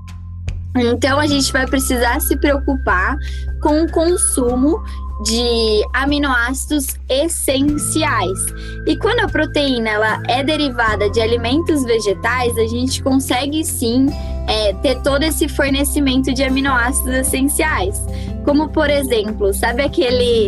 Então 0.77 1.19
a 1.19 1.27
gente 1.27 1.51
vai 1.51 1.65
precisar 1.65 2.19
se 2.21 2.37
preocupar 2.37 3.17
com 3.61 3.83
o 3.83 3.91
consumo 3.91 4.81
de 5.23 5.83
aminoácidos 5.93 6.95
essenciais. 7.09 8.39
E 8.87 8.95
quando 8.97 9.19
a 9.19 9.27
proteína 9.27 9.89
ela 9.89 10.23
é 10.27 10.43
derivada 10.43 11.09
de 11.09 11.19
alimentos 11.19 11.83
vegetais, 11.83 12.57
a 12.57 12.67
gente 12.67 13.03
consegue 13.03 13.65
sim 13.65 14.07
é, 14.47 14.73
ter 14.75 15.01
todo 15.01 15.23
esse 15.23 15.49
fornecimento 15.49 16.33
de 16.33 16.43
aminoácidos 16.43 17.13
essenciais. 17.13 18.01
Como 18.45 18.69
por 18.69 18.89
exemplo, 18.89 19.53
sabe 19.53 19.81
aquele 19.81 20.47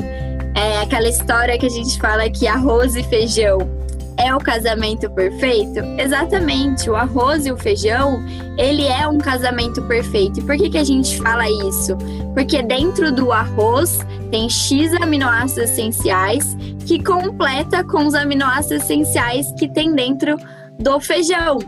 é, 0.55 0.81
aquela 0.81 1.07
história 1.09 1.57
que 1.57 1.65
a 1.65 1.69
gente 1.69 1.99
fala 1.99 2.29
que 2.29 2.47
arroz 2.47 2.95
e 2.95 3.03
feijão 3.03 3.80
é 4.18 4.36
o 4.36 4.39
casamento 4.39 5.10
perfeito? 5.12 5.80
Exatamente, 5.98 6.89
o 6.89 6.96
arroz 6.96 7.46
e 7.46 7.51
o 7.51 7.58
feijão, 7.58 8.24
ele 8.58 8.86
é 8.86 9.08
um 9.08 9.18
casamento 9.18 9.82
perfeito. 9.84 10.39
E 10.39 10.44
por 10.44 10.58
que, 10.58 10.70
que 10.70 10.77
a 10.77 10.84
gente 10.84 11.20
fala 11.22 11.50
isso? 11.68 11.98
Porque 12.34 12.62
dentro 12.62 13.12
do 13.12 13.32
arroz 13.32 14.00
tem 14.30 14.50
X 14.50 14.94
aminoácidos 15.01 15.72
essenciais 15.72 16.56
que 16.86 17.03
completa 17.03 17.84
com 17.84 18.06
os 18.06 18.13
aminoácidos 18.13 18.84
essenciais 18.84 19.51
que 19.58 19.68
tem 19.68 19.94
dentro 19.94 20.38
do 20.80 21.00
feijão. 21.00 21.60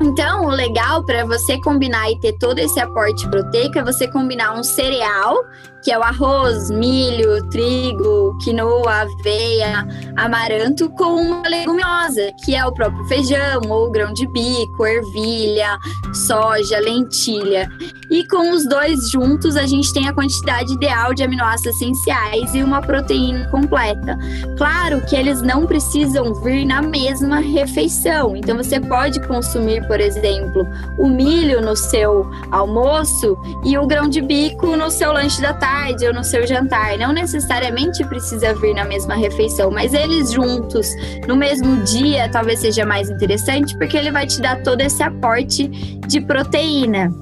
Então, 0.00 0.46
o 0.46 0.50
legal 0.50 1.04
para 1.04 1.24
você 1.24 1.58
combinar 1.60 2.10
e 2.10 2.18
ter 2.18 2.32
todo 2.38 2.58
esse 2.58 2.80
aporte 2.80 3.28
proteico 3.28 3.78
é 3.78 3.84
você 3.84 4.08
combinar 4.08 4.58
um 4.58 4.62
cereal 4.62 5.36
que 5.84 5.92
é 5.92 5.98
o 5.98 6.02
arroz, 6.02 6.70
milho, 6.70 7.46
trigo, 7.50 8.36
quinoa, 8.42 9.02
aveia, 9.02 9.86
amaranto, 10.16 10.88
com 10.88 11.16
uma 11.16 11.46
leguminosa, 11.46 12.32
que 12.42 12.54
é 12.54 12.64
o 12.64 12.72
próprio 12.72 13.04
feijão, 13.04 13.60
ou 13.68 13.90
grão 13.90 14.10
de 14.14 14.26
bico, 14.28 14.86
ervilha, 14.86 15.78
soja, 16.14 16.78
lentilha. 16.78 17.68
E 18.10 18.26
com 18.28 18.52
os 18.52 18.66
dois 18.66 19.10
juntos, 19.10 19.56
a 19.56 19.66
gente 19.66 19.92
tem 19.92 20.08
a 20.08 20.14
quantidade 20.14 20.72
ideal 20.72 21.12
de 21.12 21.22
aminoácidos 21.22 21.76
essenciais 21.76 22.54
e 22.54 22.62
uma 22.62 22.80
proteína 22.80 23.46
completa. 23.50 24.16
Claro 24.56 25.04
que 25.04 25.14
eles 25.14 25.42
não 25.42 25.66
precisam 25.66 26.32
vir 26.32 26.64
na 26.64 26.80
mesma 26.80 27.40
refeição. 27.40 28.34
Então, 28.34 28.56
você 28.56 28.80
pode 28.80 29.20
consumir, 29.26 29.83
por 29.86 30.00
exemplo, 30.00 30.66
o 30.98 31.08
milho 31.08 31.60
no 31.60 31.76
seu 31.76 32.30
almoço 32.50 33.36
e 33.64 33.76
o 33.76 33.86
grão 33.86 34.08
de 34.08 34.20
bico 34.20 34.76
no 34.76 34.90
seu 34.90 35.12
lanche 35.12 35.40
da 35.40 35.54
tarde 35.54 36.06
ou 36.06 36.14
no 36.14 36.24
seu 36.24 36.46
jantar. 36.46 36.96
Não 36.98 37.12
necessariamente 37.12 38.04
precisa 38.04 38.54
vir 38.54 38.74
na 38.74 38.84
mesma 38.84 39.14
refeição, 39.14 39.70
mas 39.70 39.94
eles 39.94 40.32
juntos 40.32 40.88
no 41.26 41.36
mesmo 41.36 41.82
dia 41.84 42.28
talvez 42.28 42.60
seja 42.60 42.84
mais 42.84 43.10
interessante 43.10 43.76
porque 43.76 43.96
ele 43.96 44.10
vai 44.10 44.26
te 44.26 44.40
dar 44.40 44.62
todo 44.62 44.80
esse 44.80 45.02
aporte 45.02 45.68
de 46.06 46.20
proteína. 46.20 47.12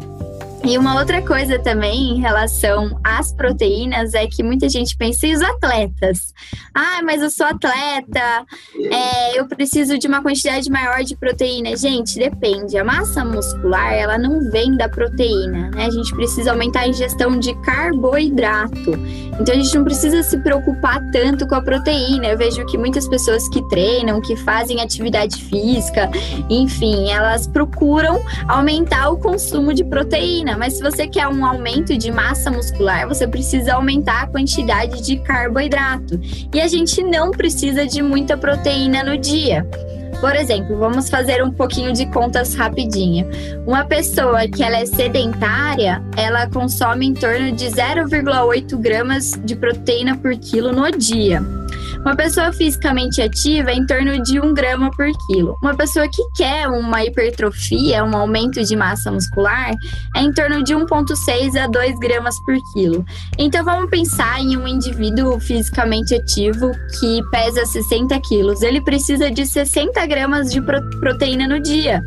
E 0.65 0.79
uma 0.79 0.99
outra 1.01 1.21
coisa 1.21 1.59
também 1.59 2.11
em 2.11 2.21
relação 2.21 2.97
às 3.03 3.33
proteínas 3.33 4.15
é 4.15 4.29
que 4.29 4.45
muita 4.45 4.69
gente 4.69 4.97
pensa 4.97 5.27
em 5.27 5.35
os 5.35 5.43
atletas. 5.43 6.33
Ah, 6.73 7.01
mas 7.03 7.21
eu 7.21 7.31
sou 7.31 7.47
atleta, 7.47 8.47
é, 8.77 9.39
eu 9.39 9.47
preciso 9.47 9.99
de 9.99 10.07
uma 10.07 10.23
quantidade 10.23 10.71
maior 10.71 11.03
de 11.03 11.17
proteína. 11.17 11.77
Gente, 11.77 12.17
depende. 12.17 12.79
A 12.79 12.85
massa 12.85 13.25
muscular, 13.25 13.93
ela 13.93 14.17
não 14.17 14.51
vem 14.51 14.77
da 14.77 14.89
proteína, 14.89 15.69
né? 15.71 15.87
A 15.87 15.91
gente 15.91 16.15
precisa 16.15 16.53
aumentar 16.53 16.83
a 16.83 16.89
ingestão 16.89 17.39
de 17.39 17.55
carboidrato. 17.63 18.93
Então 19.41 19.55
a 19.55 19.59
gente 19.59 19.75
não 19.75 19.85
precisa 19.85 20.23
se 20.23 20.39
preocupar 20.39 21.03
tanto 21.11 21.47
com 21.47 21.57
a 21.57 21.61
proteína. 21.61 22.29
Eu 22.29 22.39
vejo 22.39 22.65
que 22.67 22.79
muitas 22.79 23.09
pessoas 23.09 23.49
que 23.49 23.61
treinam, 23.69 24.21
que 24.21 24.37
fazem 24.37 24.81
atividade 24.81 25.43
física, 25.45 26.09
enfim, 26.49 27.11
elas 27.11 27.49
procuram 27.49 28.23
aumentar 28.47 29.11
o 29.11 29.19
consumo 29.19 29.75
de 29.75 29.83
proteína 29.85 30.52
mas 30.57 30.75
se 30.75 30.83
você 30.83 31.07
quer 31.07 31.27
um 31.29 31.45
aumento 31.45 31.97
de 31.97 32.11
massa 32.11 32.51
muscular, 32.51 33.07
você 33.07 33.27
precisa 33.27 33.75
aumentar 33.75 34.23
a 34.23 34.27
quantidade 34.27 35.03
de 35.03 35.17
carboidrato. 35.19 36.21
E 36.53 36.61
a 36.61 36.69
gente 36.69 37.03
não 37.03 37.31
precisa 37.31 37.87
de 37.87 38.03
muita 38.03 38.37
proteína 38.37 39.03
no 39.03 39.17
dia. 39.17 39.67
Por 40.21 40.37
exemplo, 40.37 40.79
vamos 40.79 41.11
fazer 41.11 41.43
um 41.43 41.51
pouquinho 41.51 41.93
de 41.93 42.07
contas 42.07 42.55
rapidinho. 42.55 43.29
Uma 43.67 43.85
pessoa 43.85 44.47
que 44.47 44.63
ela 44.63 44.77
é 44.77 44.87
sedentária, 44.87 46.01
ela 46.17 46.49
consome 46.49 47.07
em 47.07 47.13
torno 47.13 47.51
de 47.51 47.67
0,8 47.67 48.77
gramas 48.79 49.33
de 49.45 49.57
proteína 49.57 50.17
por 50.17 50.37
quilo 50.37 50.71
no 50.71 50.89
dia. 50.93 51.43
Uma 52.05 52.17
pessoa 52.17 52.53
fisicamente 52.53 53.23
ativa 53.23 53.71
é 53.71 53.75
em 53.75 53.87
torno 53.87 54.21
de 54.23 54.41
1 54.41 54.53
grama 54.55 54.91
por 54.91 55.07
quilo. 55.27 55.57
Uma 55.63 55.77
pessoa 55.77 56.09
que 56.09 56.23
quer 56.37 56.67
uma 56.67 57.05
hipertrofia, 57.05 58.05
um 58.05 58.17
aumento 58.17 58.61
de 58.61 58.75
massa 58.75 59.11
muscular, 59.11 59.73
é 60.17 60.21
em 60.21 60.33
torno 60.33 60.65
de 60.65 60.75
1,6 60.75 61.57
a 61.57 61.69
2 61.69 61.99
gramas 62.01 62.35
por 62.45 62.57
quilo. 62.73 63.05
Então 63.39 63.65
vamos 63.65 63.89
pensar 63.89 64.41
em 64.41 64.57
um 64.57 64.67
indivíduo 64.67 65.39
fisicamente 65.39 66.17
ativo 66.17 66.73
que 66.99 67.23
pesa 67.31 67.65
60 67.65 68.21
quilos. 68.23 68.63
Ele 68.63 68.83
precisa 68.83 69.31
de 69.31 69.47
60 69.47 70.05
gramas 70.07 70.51
de 70.51 70.61
proteína 70.61 71.47
no 71.47 71.61
dia. 71.61 72.03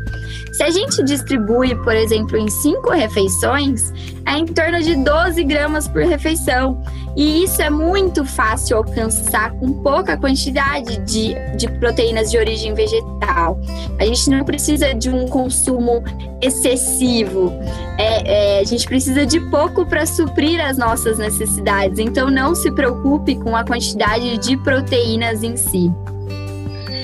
Se 0.52 0.62
a 0.62 0.70
gente 0.70 1.02
distribui, 1.04 1.74
por 1.76 1.96
exemplo, 1.96 2.36
em 2.36 2.48
5 2.50 2.90
refeições, 2.90 3.92
é 4.26 4.32
em 4.36 4.44
torno 4.44 4.82
de 4.82 4.94
12 4.94 5.42
gramas 5.44 5.88
por 5.88 6.02
refeição. 6.02 6.82
E 7.16 7.44
isso 7.44 7.62
é 7.62 7.70
muito 7.70 8.26
fácil 8.26 8.76
alcançar 8.76 9.50
com 9.52 9.72
pouca 9.82 10.18
quantidade 10.18 10.98
de, 10.98 11.34
de 11.56 11.66
proteínas 11.78 12.30
de 12.30 12.36
origem 12.36 12.74
vegetal. 12.74 13.58
A 13.98 14.04
gente 14.04 14.28
não 14.28 14.44
precisa 14.44 14.94
de 14.94 15.08
um 15.08 15.26
consumo 15.26 16.04
excessivo. 16.42 17.50
É, 17.96 18.58
é, 18.58 18.60
a 18.60 18.64
gente 18.64 18.86
precisa 18.86 19.24
de 19.24 19.40
pouco 19.48 19.86
para 19.86 20.04
suprir 20.04 20.60
as 20.60 20.76
nossas 20.76 21.16
necessidades. 21.16 21.98
Então, 21.98 22.30
não 22.30 22.54
se 22.54 22.70
preocupe 22.72 23.34
com 23.36 23.56
a 23.56 23.64
quantidade 23.64 24.36
de 24.36 24.56
proteínas 24.58 25.42
em 25.42 25.56
si. 25.56 25.90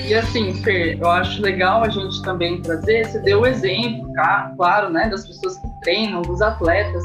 E 0.07 0.13
assim, 0.13 0.53
Fer, 0.53 0.99
eu 0.99 1.09
acho 1.09 1.41
legal 1.41 1.81
a 1.81 1.89
gente 1.89 2.21
também 2.21 2.61
trazer, 2.61 3.07
você 3.07 3.19
deu 3.19 3.41
o 3.41 3.47
exemplo, 3.47 4.11
claro, 4.57 4.89
né, 4.89 5.09
das 5.09 5.25
pessoas 5.25 5.57
que 5.57 5.67
treinam, 5.81 6.21
dos 6.21 6.41
atletas, 6.41 7.03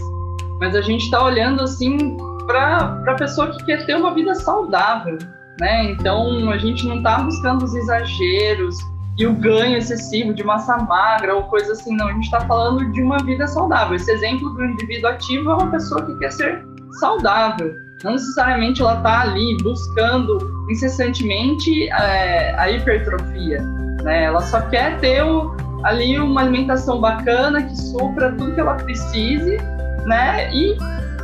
mas 0.60 0.74
a 0.74 0.82
gente 0.82 1.04
está 1.04 1.24
olhando 1.24 1.62
assim 1.62 2.16
para 2.48 3.04
a 3.06 3.14
pessoa 3.14 3.50
que 3.50 3.62
quer 3.64 3.84
ter 3.84 3.94
uma 3.94 4.14
vida 4.14 4.34
saudável, 4.34 5.18
né? 5.60 5.92
Então 5.92 6.50
a 6.50 6.56
gente 6.56 6.88
não 6.88 6.96
está 6.96 7.18
buscando 7.18 7.62
os 7.64 7.74
exageros 7.74 8.74
e 9.18 9.26
o 9.26 9.34
ganho 9.34 9.76
excessivo 9.76 10.32
de 10.32 10.42
massa 10.42 10.78
magra 10.78 11.34
ou 11.34 11.42
coisa 11.44 11.72
assim, 11.72 11.94
não. 11.94 12.08
A 12.08 12.12
gente 12.12 12.24
está 12.24 12.40
falando 12.40 12.90
de 12.92 13.02
uma 13.02 13.18
vida 13.18 13.46
saudável. 13.46 13.96
Esse 13.96 14.10
exemplo 14.10 14.48
do 14.54 14.64
indivíduo 14.64 15.10
ativo 15.10 15.50
é 15.50 15.54
uma 15.54 15.70
pessoa 15.70 16.06
que 16.06 16.18
quer 16.18 16.32
ser 16.32 16.64
saudável. 17.00 17.74
Não 18.02 18.12
necessariamente 18.12 18.80
ela 18.80 18.96
está 18.96 19.22
ali 19.22 19.56
buscando 19.62 20.38
incessantemente 20.70 21.88
é, 21.90 22.54
a 22.56 22.70
hipertrofia. 22.70 23.60
né? 24.04 24.24
Ela 24.24 24.40
só 24.40 24.60
quer 24.62 24.98
ter 25.00 25.22
o, 25.22 25.54
ali 25.84 26.18
uma 26.18 26.42
alimentação 26.42 27.00
bacana 27.00 27.62
que 27.62 27.76
supra 27.76 28.32
tudo 28.32 28.54
que 28.54 28.60
ela 28.60 28.74
precise, 28.74 29.56
né? 30.06 30.48
E 30.54 30.78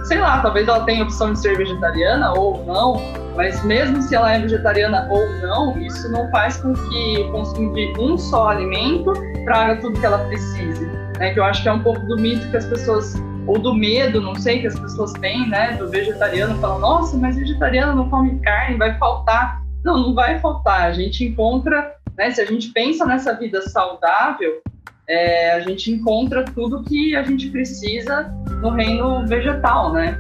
sei 0.05 0.19
lá, 0.19 0.41
talvez 0.41 0.69
ela 0.69 0.85
tenha 0.85 1.03
a 1.03 1.05
opção 1.05 1.33
de 1.33 1.39
ser 1.41 1.57
vegetariana 1.57 2.33
ou 2.33 2.65
não, 2.65 3.01
mas 3.35 3.63
mesmo 3.65 4.01
se 4.03 4.15
ela 4.15 4.33
é 4.33 4.39
vegetariana 4.39 5.09
ou 5.11 5.29
não, 5.41 5.79
isso 5.79 6.11
não 6.11 6.31
faz 6.31 6.59
com 6.59 6.73
que 6.73 7.21
o 7.21 7.33
consumo 7.33 7.73
de 7.73 7.93
um 7.99 8.17
só 8.17 8.51
alimento 8.51 9.13
traga 9.45 9.81
tudo 9.81 9.99
que 9.99 10.07
ela 10.07 10.19
precise. 10.27 10.87
Né? 11.19 11.33
Que 11.33 11.41
eu 11.41 11.45
acho 11.45 11.63
que 11.63 11.69
é 11.69 11.73
um 11.73 11.83
pouco 11.83 12.01
do 12.01 12.17
mito 12.17 12.49
que 12.51 12.57
as 12.57 12.67
pessoas, 12.67 13.15
ou 13.47 13.59
do 13.59 13.75
medo, 13.75 14.21
não 14.21 14.35
sei, 14.35 14.61
que 14.61 14.67
as 14.67 14.79
pessoas 14.79 15.13
têm, 15.15 15.49
né? 15.49 15.73
Do 15.73 15.89
vegetariano, 15.89 16.59
falam, 16.61 16.79
nossa, 16.81 17.17
mas 17.17 17.37
vegetariano 17.37 17.95
não 17.95 18.09
come 18.09 18.39
carne, 18.41 18.77
vai 18.77 18.97
faltar. 18.99 19.63
Não, 19.85 19.99
não 19.99 20.15
vai 20.15 20.39
faltar. 20.41 20.83
A 20.83 20.93
gente 20.93 21.25
encontra, 21.25 21.95
né? 22.17 22.31
Se 22.31 22.41
a 22.41 22.47
gente 22.47 22.69
pensa 22.73 23.05
nessa 23.05 23.35
vida 23.35 23.63
saudável, 23.63 24.61
é, 25.09 25.53
a 25.53 25.61
gente 25.61 25.91
encontra 25.91 26.45
tudo 26.45 26.83
que 26.83 27.15
a 27.15 27.23
gente 27.23 27.49
precisa 27.51 28.33
no 28.63 28.71
reino 28.71 29.27
vegetal, 29.27 29.93
né? 29.93 30.19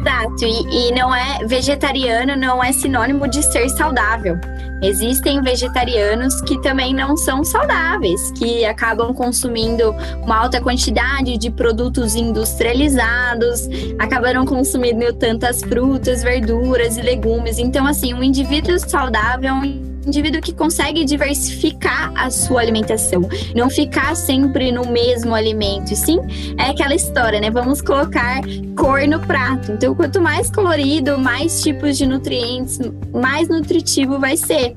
Exato, 0.00 0.46
e, 0.46 0.88
e 0.88 0.92
não 0.92 1.14
é 1.14 1.44
vegetariano 1.46 2.34
não 2.34 2.64
é 2.64 2.72
sinônimo 2.72 3.28
de 3.28 3.42
ser 3.42 3.68
saudável. 3.68 4.38
Existem 4.82 5.42
vegetarianos 5.42 6.40
que 6.40 6.58
também 6.62 6.94
não 6.94 7.18
são 7.18 7.44
saudáveis, 7.44 8.32
que 8.32 8.64
acabam 8.64 9.12
consumindo 9.12 9.94
uma 10.22 10.38
alta 10.38 10.58
quantidade 10.58 11.36
de 11.36 11.50
produtos 11.50 12.14
industrializados, 12.14 13.68
acabaram 13.98 14.46
consumindo 14.46 15.12
tantas 15.12 15.60
frutas, 15.60 16.22
verduras 16.22 16.96
e 16.96 17.02
legumes. 17.02 17.58
Então, 17.58 17.86
assim, 17.86 18.14
um 18.14 18.22
indivíduo 18.22 18.78
saudável 18.78 19.50
é 19.50 19.52
um 19.52 19.89
indivíduo 20.06 20.40
que 20.40 20.52
consegue 20.52 21.04
diversificar 21.04 22.12
a 22.16 22.30
sua 22.30 22.60
alimentação, 22.60 23.22
não 23.54 23.68
ficar 23.68 24.14
sempre 24.14 24.72
no 24.72 24.86
mesmo 24.90 25.34
alimento. 25.34 25.94
sim, 25.94 26.18
é 26.58 26.70
aquela 26.70 26.94
história, 26.94 27.40
né? 27.40 27.50
Vamos 27.50 27.80
colocar 27.80 28.40
cor 28.76 29.06
no 29.06 29.20
prato. 29.20 29.72
Então, 29.72 29.94
quanto 29.94 30.20
mais 30.20 30.50
colorido, 30.50 31.18
mais 31.18 31.62
tipos 31.62 31.96
de 31.98 32.06
nutrientes, 32.06 32.78
mais 33.12 33.48
nutritivo 33.48 34.18
vai 34.18 34.36
ser. 34.36 34.76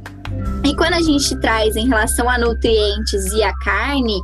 E 0.63 0.75
quando 0.75 0.93
a 0.93 1.01
gente 1.01 1.35
traz 1.39 1.75
em 1.75 1.87
relação 1.87 2.29
a 2.29 2.37
nutrientes 2.37 3.25
e 3.33 3.43
a 3.43 3.53
carne, 3.59 4.19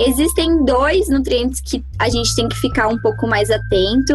existem 0.00 0.64
dois 0.64 1.08
nutrientes 1.08 1.60
que 1.60 1.82
a 1.98 2.08
gente 2.08 2.34
tem 2.36 2.48
que 2.48 2.56
ficar 2.56 2.88
um 2.88 2.98
pouco 2.98 3.26
mais 3.26 3.50
atento, 3.50 4.14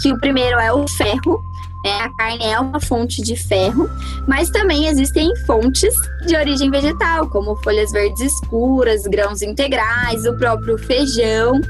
que 0.00 0.12
o 0.12 0.20
primeiro 0.20 0.58
é 0.58 0.72
o 0.72 0.86
ferro, 0.88 1.40
a 1.88 2.10
carne 2.10 2.44
é 2.44 2.60
uma 2.60 2.80
fonte 2.80 3.22
de 3.22 3.36
ferro, 3.36 3.88
mas 4.26 4.50
também 4.50 4.86
existem 4.86 5.34
fontes 5.46 5.94
de 6.26 6.36
origem 6.36 6.70
vegetal, 6.70 7.28
como 7.28 7.56
folhas 7.56 7.90
verdes 7.90 8.20
escuras, 8.20 9.02
grãos 9.04 9.40
integrais, 9.42 10.26
o 10.26 10.36
próprio 10.36 10.76
feijão. 10.78 11.60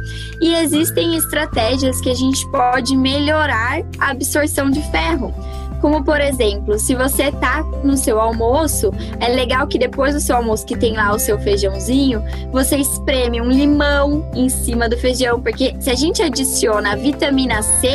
E 0.41 0.55
existem 0.55 1.17
estratégias 1.17 2.01
que 2.01 2.11
a 2.11 2.15
gente 2.15 2.49
pode 2.51 2.97
melhorar 2.97 3.83
a 3.99 4.11
absorção 4.11 4.71
de 4.71 4.83
ferro. 4.91 5.35
Como, 5.81 6.05
por 6.05 6.21
exemplo, 6.21 6.79
se 6.79 6.95
você 6.95 7.33
tá 7.33 7.63
no 7.83 7.97
seu 7.97 8.21
almoço, 8.21 8.93
é 9.19 9.29
legal 9.29 9.67
que 9.67 9.79
depois 9.79 10.15
do 10.15 10.21
seu 10.21 10.37
almoço, 10.37 10.67
que 10.67 10.77
tem 10.77 10.95
lá 10.95 11.15
o 11.15 11.19
seu 11.19 11.39
feijãozinho, 11.39 12.23
você 12.53 12.77
espreme 12.77 13.41
um 13.41 13.51
limão 13.51 14.29
em 14.35 14.49
cima 14.49 14.89
do 14.89 14.99
feijão, 14.99 15.41
porque 15.41 15.75
se 15.81 15.89
a 15.91 15.95
gente 15.95 16.23
adiciona 16.23 16.97
vitamina 16.97 17.63
C, 17.63 17.89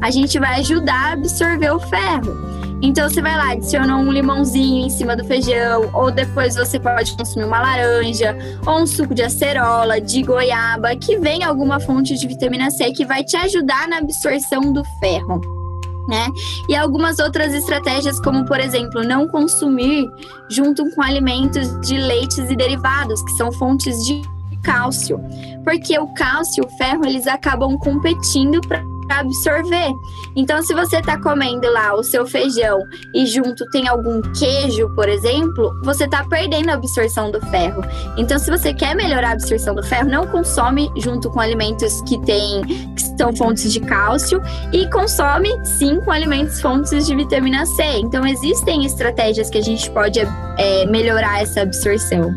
a 0.00 0.10
gente 0.10 0.38
vai 0.40 0.58
ajudar 0.60 1.10
a 1.10 1.12
absorver 1.12 1.70
o 1.70 1.78
ferro. 1.78 2.50
Então 2.82 3.08
você 3.08 3.20
vai 3.20 3.36
lá, 3.36 3.52
adiciona 3.52 3.96
um 3.96 4.10
limãozinho 4.10 4.86
em 4.86 4.90
cima 4.90 5.14
do 5.14 5.22
feijão, 5.22 5.90
ou 5.92 6.10
depois 6.10 6.56
você 6.56 6.80
pode 6.80 7.14
consumir 7.14 7.44
uma 7.44 7.60
laranja, 7.60 8.36
ou 8.66 8.80
um 8.80 8.86
suco 8.86 9.14
de 9.14 9.22
acerola, 9.22 10.00
de 10.00 10.22
goiaba, 10.22 10.96
que 10.96 11.18
vem 11.18 11.44
alguma 11.44 11.78
fonte 11.78 12.16
de 12.16 12.26
vitamina 12.26 12.70
C 12.70 12.90
que 12.90 13.04
vai 13.04 13.22
te 13.22 13.36
ajudar 13.36 13.86
na 13.86 13.98
absorção 13.98 14.72
do 14.72 14.82
ferro 14.98 15.59
né? 16.10 16.28
E 16.68 16.74
algumas 16.74 17.18
outras 17.20 17.54
estratégias, 17.54 18.20
como 18.20 18.44
por 18.44 18.58
exemplo, 18.58 19.02
não 19.02 19.28
consumir 19.28 20.06
junto 20.50 20.84
com 20.90 21.02
alimentos 21.02 21.80
de 21.80 21.96
leites 21.96 22.50
e 22.50 22.56
derivados, 22.56 23.22
que 23.22 23.30
são 23.32 23.52
fontes 23.52 24.04
de 24.04 24.20
cálcio, 24.62 25.18
porque 25.64 25.98
o 25.98 26.12
cálcio 26.14 26.62
e 26.62 26.66
o 26.66 26.70
ferro 26.76 27.06
eles 27.06 27.26
acabam 27.26 27.78
competindo 27.78 28.60
para 28.60 28.82
absorver. 29.18 29.92
Então, 30.36 30.62
se 30.62 30.72
você 30.74 30.98
está 30.98 31.20
comendo 31.20 31.70
lá 31.70 31.94
o 31.94 32.02
seu 32.02 32.26
feijão 32.26 32.78
e 33.14 33.26
junto 33.26 33.68
tem 33.70 33.88
algum 33.88 34.20
queijo, 34.32 34.88
por 34.94 35.08
exemplo, 35.08 35.72
você 35.82 36.04
está 36.04 36.24
perdendo 36.24 36.70
a 36.70 36.74
absorção 36.74 37.30
do 37.30 37.40
ferro. 37.46 37.82
Então, 38.16 38.38
se 38.38 38.50
você 38.50 38.72
quer 38.72 38.94
melhorar 38.94 39.30
a 39.30 39.32
absorção 39.32 39.74
do 39.74 39.82
ferro, 39.82 40.08
não 40.08 40.26
consome 40.26 40.90
junto 40.96 41.30
com 41.30 41.40
alimentos 41.40 42.00
que 42.02 42.20
têm 42.24 42.62
que 42.94 43.02
são 43.18 43.34
fontes 43.34 43.72
de 43.72 43.80
cálcio 43.80 44.40
e 44.72 44.88
consome 44.90 45.50
sim 45.64 46.00
com 46.00 46.10
alimentos 46.10 46.60
fontes 46.60 47.06
de 47.06 47.14
vitamina 47.14 47.66
C. 47.66 47.82
Então, 47.98 48.26
existem 48.26 48.84
estratégias 48.84 49.50
que 49.50 49.58
a 49.58 49.62
gente 49.62 49.90
pode 49.90 50.20
é, 50.20 50.86
melhorar 50.86 51.42
essa 51.42 51.62
absorção. 51.62 52.34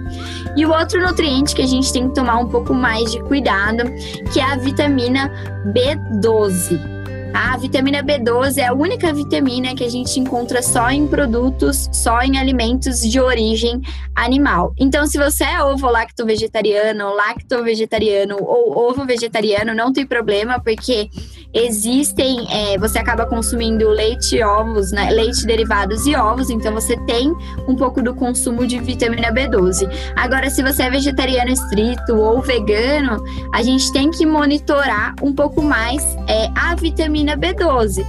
E 0.56 0.66
o 0.66 0.72
outro 0.72 1.02
nutriente 1.02 1.56
que 1.56 1.62
a 1.62 1.68
gente 1.68 1.92
tem 1.92 2.08
que 2.08 2.16
tomar 2.16 2.38
um 2.38 2.48
pouco 2.48 2.74
mais 2.74 3.12
de 3.12 3.20
cuidado, 3.24 3.84
que 4.32 4.40
é 4.40 4.44
a 4.44 4.56
vitamina 4.56 5.32
B12. 5.74 6.63
Poésie. 6.64 7.03
A 7.34 7.58
vitamina 7.58 8.04
B12 8.04 8.60
é 8.60 8.68
a 8.68 8.74
única 8.74 9.12
vitamina 9.12 9.74
que 9.74 9.84
a 9.84 9.90
gente 9.90 10.20
encontra 10.20 10.62
só 10.62 10.92
em 10.92 11.08
produtos, 11.08 11.90
só 11.92 12.22
em 12.22 12.38
alimentos 12.38 13.02
de 13.02 13.20
origem 13.20 13.82
animal. 14.16 14.72
Então, 14.78 15.08
se 15.08 15.18
você 15.18 15.44
é 15.44 15.64
ovo 15.64 15.90
lacto 15.90 16.28
vegetariano, 16.28 17.16
lacto 17.16 17.64
vegetariano 17.64 18.38
ou 18.40 18.78
ovo 18.78 19.04
vegetariano, 19.04 19.74
não 19.74 19.92
tem 19.92 20.06
problema, 20.06 20.60
porque 20.60 21.10
existem, 21.52 22.48
é, 22.52 22.78
você 22.78 23.00
acaba 23.00 23.26
consumindo 23.26 23.90
leite 23.90 24.36
e 24.36 24.44
ovos, 24.44 24.92
né? 24.92 25.10
Leite 25.10 25.44
derivados 25.48 26.06
e 26.06 26.16
ovos, 26.16 26.52
então 26.52 26.72
você 26.72 26.96
tem 27.06 27.34
um 27.68 27.76
pouco 27.76 28.02
do 28.02 28.14
consumo 28.14 28.68
de 28.68 28.80
vitamina 28.80 29.32
B12. 29.32 29.90
Agora, 30.16 30.52
se 30.52 30.62
você 30.62 30.84
é 30.84 30.90
vegetariano 30.92 31.50
estrito 31.50 32.16
ou 32.16 32.42
vegano, 32.42 33.24
a 33.52 33.64
gente 33.64 33.92
tem 33.92 34.12
que 34.12 34.24
monitorar 34.24 35.16
um 35.22 35.34
pouco 35.34 35.64
mais 35.64 36.04
é, 36.28 36.48
a 36.56 36.76
vitamina 36.76 37.23
B12. 37.32 38.06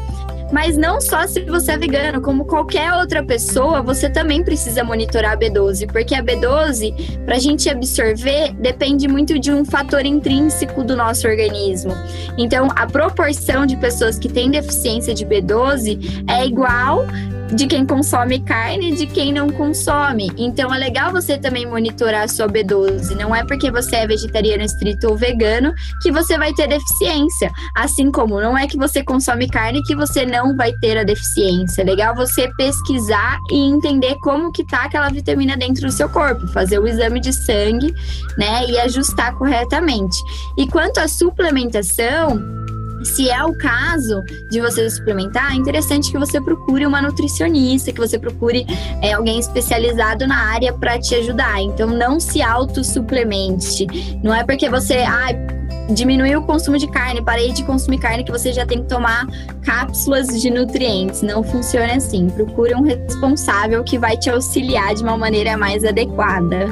Mas 0.53 0.77
não 0.77 1.01
só 1.01 1.27
se 1.27 1.41
você 1.41 1.73
é 1.73 1.79
vegano, 1.79 2.21
como 2.21 2.45
qualquer 2.45 2.93
outra 2.93 3.25
pessoa, 3.25 3.83
você 3.83 4.09
também 4.09 4.45
precisa 4.45 4.85
monitorar 4.85 5.33
a 5.33 5.37
B12, 5.37 5.91
porque 5.91 6.15
a 6.15 6.23
B12, 6.23 7.25
para 7.25 7.37
a 7.37 7.39
gente 7.41 7.69
absorver, 7.69 8.53
depende 8.55 9.09
muito 9.09 9.37
de 9.39 9.51
um 9.51 9.65
fator 9.65 10.05
intrínseco 10.07 10.85
do 10.85 10.95
nosso 10.95 11.27
organismo. 11.27 11.93
Então, 12.39 12.69
a 12.77 12.87
proporção 12.87 13.67
de 13.67 13.77
pessoas 13.77 14.19
que 14.19 14.29
têm 14.29 14.51
deficiência 14.51 15.13
de 15.13 15.27
B12 15.27 16.25
é 16.29 16.47
igual 16.47 17.05
de 17.55 17.67
quem 17.67 17.87
consome 17.87 18.41
carne 18.41 18.93
e 18.93 18.97
de 18.97 19.07
quem 19.07 19.33
não 19.33 19.49
consome. 19.49 20.31
Então 20.37 20.75
é 20.75 20.79
legal 20.79 21.13
você 21.13 21.39
também 21.39 21.67
monitorar 21.67 22.25
a 22.25 22.29
sua 22.29 22.49
B12. 22.49 23.15
Não 23.17 23.35
é 23.35 23.45
porque 23.45 23.71
você 23.71 23.97
é 23.97 24.07
vegetariano 24.07 24.63
estrito 24.63 25.09
ou 25.09 25.17
vegano 25.17 25.73
que 26.03 26.11
você 26.11 26.37
vai 26.37 26.53
ter 26.53 26.67
deficiência. 26.67 27.51
Assim 27.77 28.11
como 28.11 28.41
não 28.41 28.57
é 28.57 28.67
que 28.67 28.77
você 28.77 29.05
consome 29.05 29.49
carne 29.49 29.83
que 29.85 29.95
você 29.95 30.27
não 30.27 30.57
vai 30.57 30.73
ter 30.81 30.99
a 30.99 31.05
deficiência. 31.05 31.83
É 31.83 31.85
legal 31.85 32.15
você 32.15 32.51
pesquisar 32.57 33.39
e 33.51 33.57
entender 33.57 34.17
como 34.23 34.53
que 34.53 34.67
tá 34.67 34.85
aquela 34.85 35.09
vitamina 35.09 35.57
dentro 35.57 35.87
do 35.87 35.93
seu 35.93 36.09
corpo, 36.09 36.47
fazer 36.49 36.79
o 36.79 36.87
exame 36.87 37.21
de 37.21 37.33
sangue, 37.33 37.95
né, 38.37 38.67
e 38.69 38.79
ajustar 38.81 39.35
corretamente. 39.37 40.17
E 40.59 40.67
quanto 40.67 40.99
à 40.99 41.07
suplementação, 41.07 42.43
se 43.05 43.29
é 43.29 43.45
o 43.45 43.55
caso 43.55 44.23
de 44.51 44.61
você 44.61 44.89
suplementar, 44.89 45.53
é 45.53 45.57
interessante 45.57 46.11
que 46.11 46.19
você 46.19 46.41
procure 46.41 46.87
uma 46.87 47.03
nutricionista, 47.03 47.93
que 47.93 48.01
você 48.01 48.19
procure 48.19 48.67
é, 49.03 49.13
alguém 49.13 49.39
especializado 49.39 50.27
na 50.27 50.37
área 50.37 50.73
para 50.73 50.99
te 50.99 51.15
ajudar. 51.15 51.61
Então, 51.61 51.89
não 51.89 52.19
se 52.19 52.43
autossuplemente. 52.43 53.87
Não 54.23 54.35
é 54.35 54.45
porque 54.45 54.69
você 54.69 54.99
ah, 54.99 55.29
diminuiu 55.93 56.41
o 56.41 56.43
consumo 56.43 56.79
de 56.79 56.87
carne, 56.87 57.23
parei 57.23 57.53
de 57.53 57.63
consumir 57.65 57.99
carne, 57.99 58.25
que 58.25 58.33
você 58.33 58.53
já 58.53 58.65
tem 58.65 58.83
que 58.83 58.89
tomar 58.89 59.27
cápsulas 59.63 60.41
de 60.41 60.51
nutrientes. 60.51 61.23
Não 61.23 61.43
funciona 61.43 61.95
assim. 61.97 62.29
Procure 62.31 62.75
um 62.75 62.83
responsável 62.83 63.85
que 63.85 63.99
vai 63.99 64.17
te 64.17 64.31
auxiliar 64.31 64.95
de 64.95 65.03
uma 65.03 65.17
maneira 65.17 65.57
mais 65.57 65.85
adequada. 65.85 66.69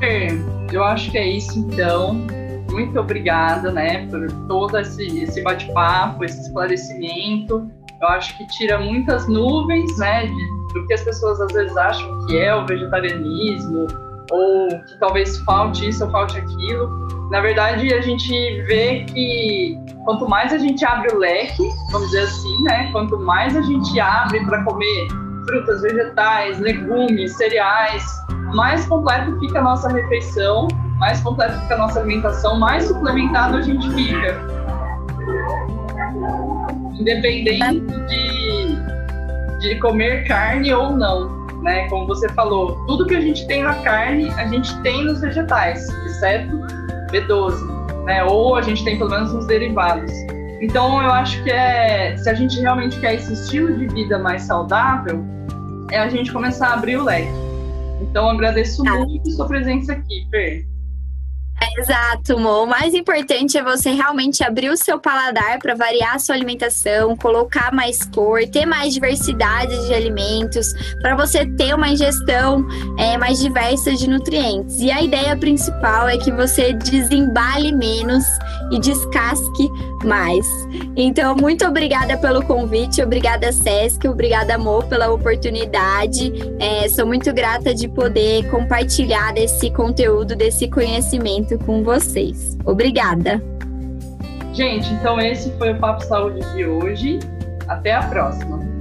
É, 0.00 0.28
eu 0.72 0.82
acho 0.84 1.10
que 1.10 1.18
é 1.18 1.26
isso 1.26 1.58
então 1.58 2.26
muito 2.74 2.98
obrigada, 2.98 3.70
né, 3.70 4.06
por 4.08 4.30
todo 4.48 4.78
esse, 4.78 5.20
esse 5.20 5.42
bate-papo, 5.42 6.24
esse 6.24 6.40
esclarecimento. 6.42 7.70
Eu 8.02 8.08
acho 8.08 8.36
que 8.36 8.46
tira 8.48 8.78
muitas 8.78 9.26
nuvens, 9.28 9.96
né, 9.98 10.26
de, 10.26 10.74
do 10.74 10.86
que 10.86 10.94
as 10.94 11.02
pessoas 11.02 11.40
às 11.40 11.52
vezes 11.52 11.76
acham 11.76 12.26
que 12.26 12.36
é 12.36 12.54
o 12.54 12.66
vegetarianismo, 12.66 13.86
ou 14.30 14.68
que 14.68 14.98
talvez 14.98 15.38
falte 15.44 15.88
isso 15.88 16.04
ou 16.04 16.10
falte 16.10 16.36
aquilo. 16.38 17.28
Na 17.30 17.40
verdade, 17.40 17.92
a 17.94 18.00
gente 18.00 18.32
vê 18.62 19.04
que 19.04 19.78
quanto 20.04 20.28
mais 20.28 20.52
a 20.52 20.58
gente 20.58 20.84
abre 20.84 21.14
o 21.14 21.18
leque, 21.18 21.62
vamos 21.92 22.08
dizer 22.08 22.24
assim, 22.24 22.62
né, 22.64 22.90
quanto 22.90 23.18
mais 23.18 23.56
a 23.56 23.62
gente 23.62 23.98
abre 24.00 24.44
para 24.44 24.62
comer 24.64 25.08
frutas, 25.46 25.82
vegetais, 25.82 26.58
legumes, 26.58 27.36
cereais, 27.36 28.04
mais 28.54 28.86
completo 28.86 29.38
fica 29.40 29.60
a 29.60 29.62
nossa 29.62 29.88
refeição, 29.88 30.68
mais 31.04 31.20
completo 31.20 31.60
fica 31.60 31.74
a 31.74 31.78
nossa 31.78 32.00
alimentação, 32.00 32.58
mais 32.58 32.86
suplementado 32.86 33.58
a 33.58 33.60
gente 33.60 33.90
fica. 33.90 34.40
Independente 36.98 37.80
de, 38.08 39.58
de 39.60 39.78
comer 39.80 40.26
carne 40.26 40.72
ou 40.72 40.96
não, 40.96 41.28
né? 41.62 41.86
Como 41.90 42.06
você 42.06 42.26
falou, 42.30 42.74
tudo 42.86 43.04
que 43.04 43.14
a 43.14 43.20
gente 43.20 43.46
tem 43.46 43.62
na 43.62 43.74
carne, 43.82 44.30
a 44.30 44.46
gente 44.46 44.74
tem 44.80 45.04
nos 45.04 45.20
vegetais, 45.20 45.86
exceto 46.06 46.56
B12, 47.12 48.04
né? 48.06 48.24
Ou 48.24 48.56
a 48.56 48.62
gente 48.62 48.82
tem 48.82 48.96
pelo 48.96 49.10
menos 49.10 49.30
nos 49.30 49.46
derivados. 49.46 50.10
Então 50.62 51.02
eu 51.02 51.12
acho 51.12 51.42
que 51.44 51.50
é, 51.50 52.16
se 52.16 52.30
a 52.30 52.34
gente 52.34 52.58
realmente 52.58 52.98
quer 52.98 53.16
esse 53.16 53.34
estilo 53.34 53.76
de 53.76 53.88
vida 53.88 54.18
mais 54.18 54.44
saudável, 54.44 55.22
é 55.90 55.98
a 55.98 56.08
gente 56.08 56.32
começar 56.32 56.68
a 56.68 56.72
abrir 56.72 56.96
o 56.96 57.04
leque. 57.04 57.28
Então 58.00 58.30
agradeço 58.30 58.82
ah. 58.88 59.00
muito 59.00 59.30
sua 59.32 59.46
presença 59.46 59.92
aqui, 59.92 60.26
Fer. 60.30 60.73
Exato, 61.76 62.38
Mo. 62.38 62.62
O 62.62 62.66
mais 62.66 62.94
importante 62.94 63.58
é 63.58 63.62
você 63.62 63.90
realmente 63.90 64.44
abrir 64.44 64.70
o 64.70 64.76
seu 64.76 64.98
paladar 64.98 65.58
para 65.58 65.74
variar 65.74 66.14
a 66.14 66.18
sua 66.18 66.34
alimentação, 66.34 67.16
colocar 67.16 67.72
mais 67.72 68.04
cor, 68.04 68.46
ter 68.46 68.64
mais 68.64 68.94
diversidade 68.94 69.86
de 69.86 69.92
alimentos, 69.92 70.72
para 71.00 71.16
você 71.16 71.44
ter 71.44 71.74
uma 71.74 71.88
ingestão 71.88 72.64
é, 72.98 73.18
mais 73.18 73.40
diversa 73.40 73.92
de 73.92 74.08
nutrientes. 74.08 74.78
E 74.80 74.90
a 74.90 75.02
ideia 75.02 75.36
principal 75.36 76.08
é 76.08 76.16
que 76.16 76.30
você 76.30 76.72
desembale 76.74 77.72
menos 77.72 78.24
e 78.70 78.78
descasque 78.78 79.68
mais. 80.04 80.46
Então, 80.96 81.34
muito 81.34 81.64
obrigada 81.66 82.16
pelo 82.16 82.44
convite, 82.44 83.02
obrigada, 83.02 83.52
Sesc, 83.52 84.06
obrigada, 84.08 84.58
Mo, 84.58 84.82
pela 84.84 85.12
oportunidade. 85.12 86.32
É, 86.58 86.88
sou 86.88 87.06
muito 87.06 87.32
grata 87.32 87.74
de 87.74 87.88
poder 87.88 88.48
compartilhar 88.50 89.32
desse 89.32 89.70
conteúdo, 89.70 90.34
desse 90.34 90.68
conhecimento 90.68 91.58
com 91.58 91.82
vocês. 91.82 92.56
Obrigada. 92.64 93.42
Gente, 94.52 94.92
então 94.94 95.20
esse 95.20 95.50
foi 95.58 95.72
o 95.72 95.78
Papo 95.78 96.04
Saúde 96.04 96.40
de 96.54 96.64
hoje. 96.64 97.18
Até 97.66 97.94
a 97.94 98.02
próxima. 98.02 98.73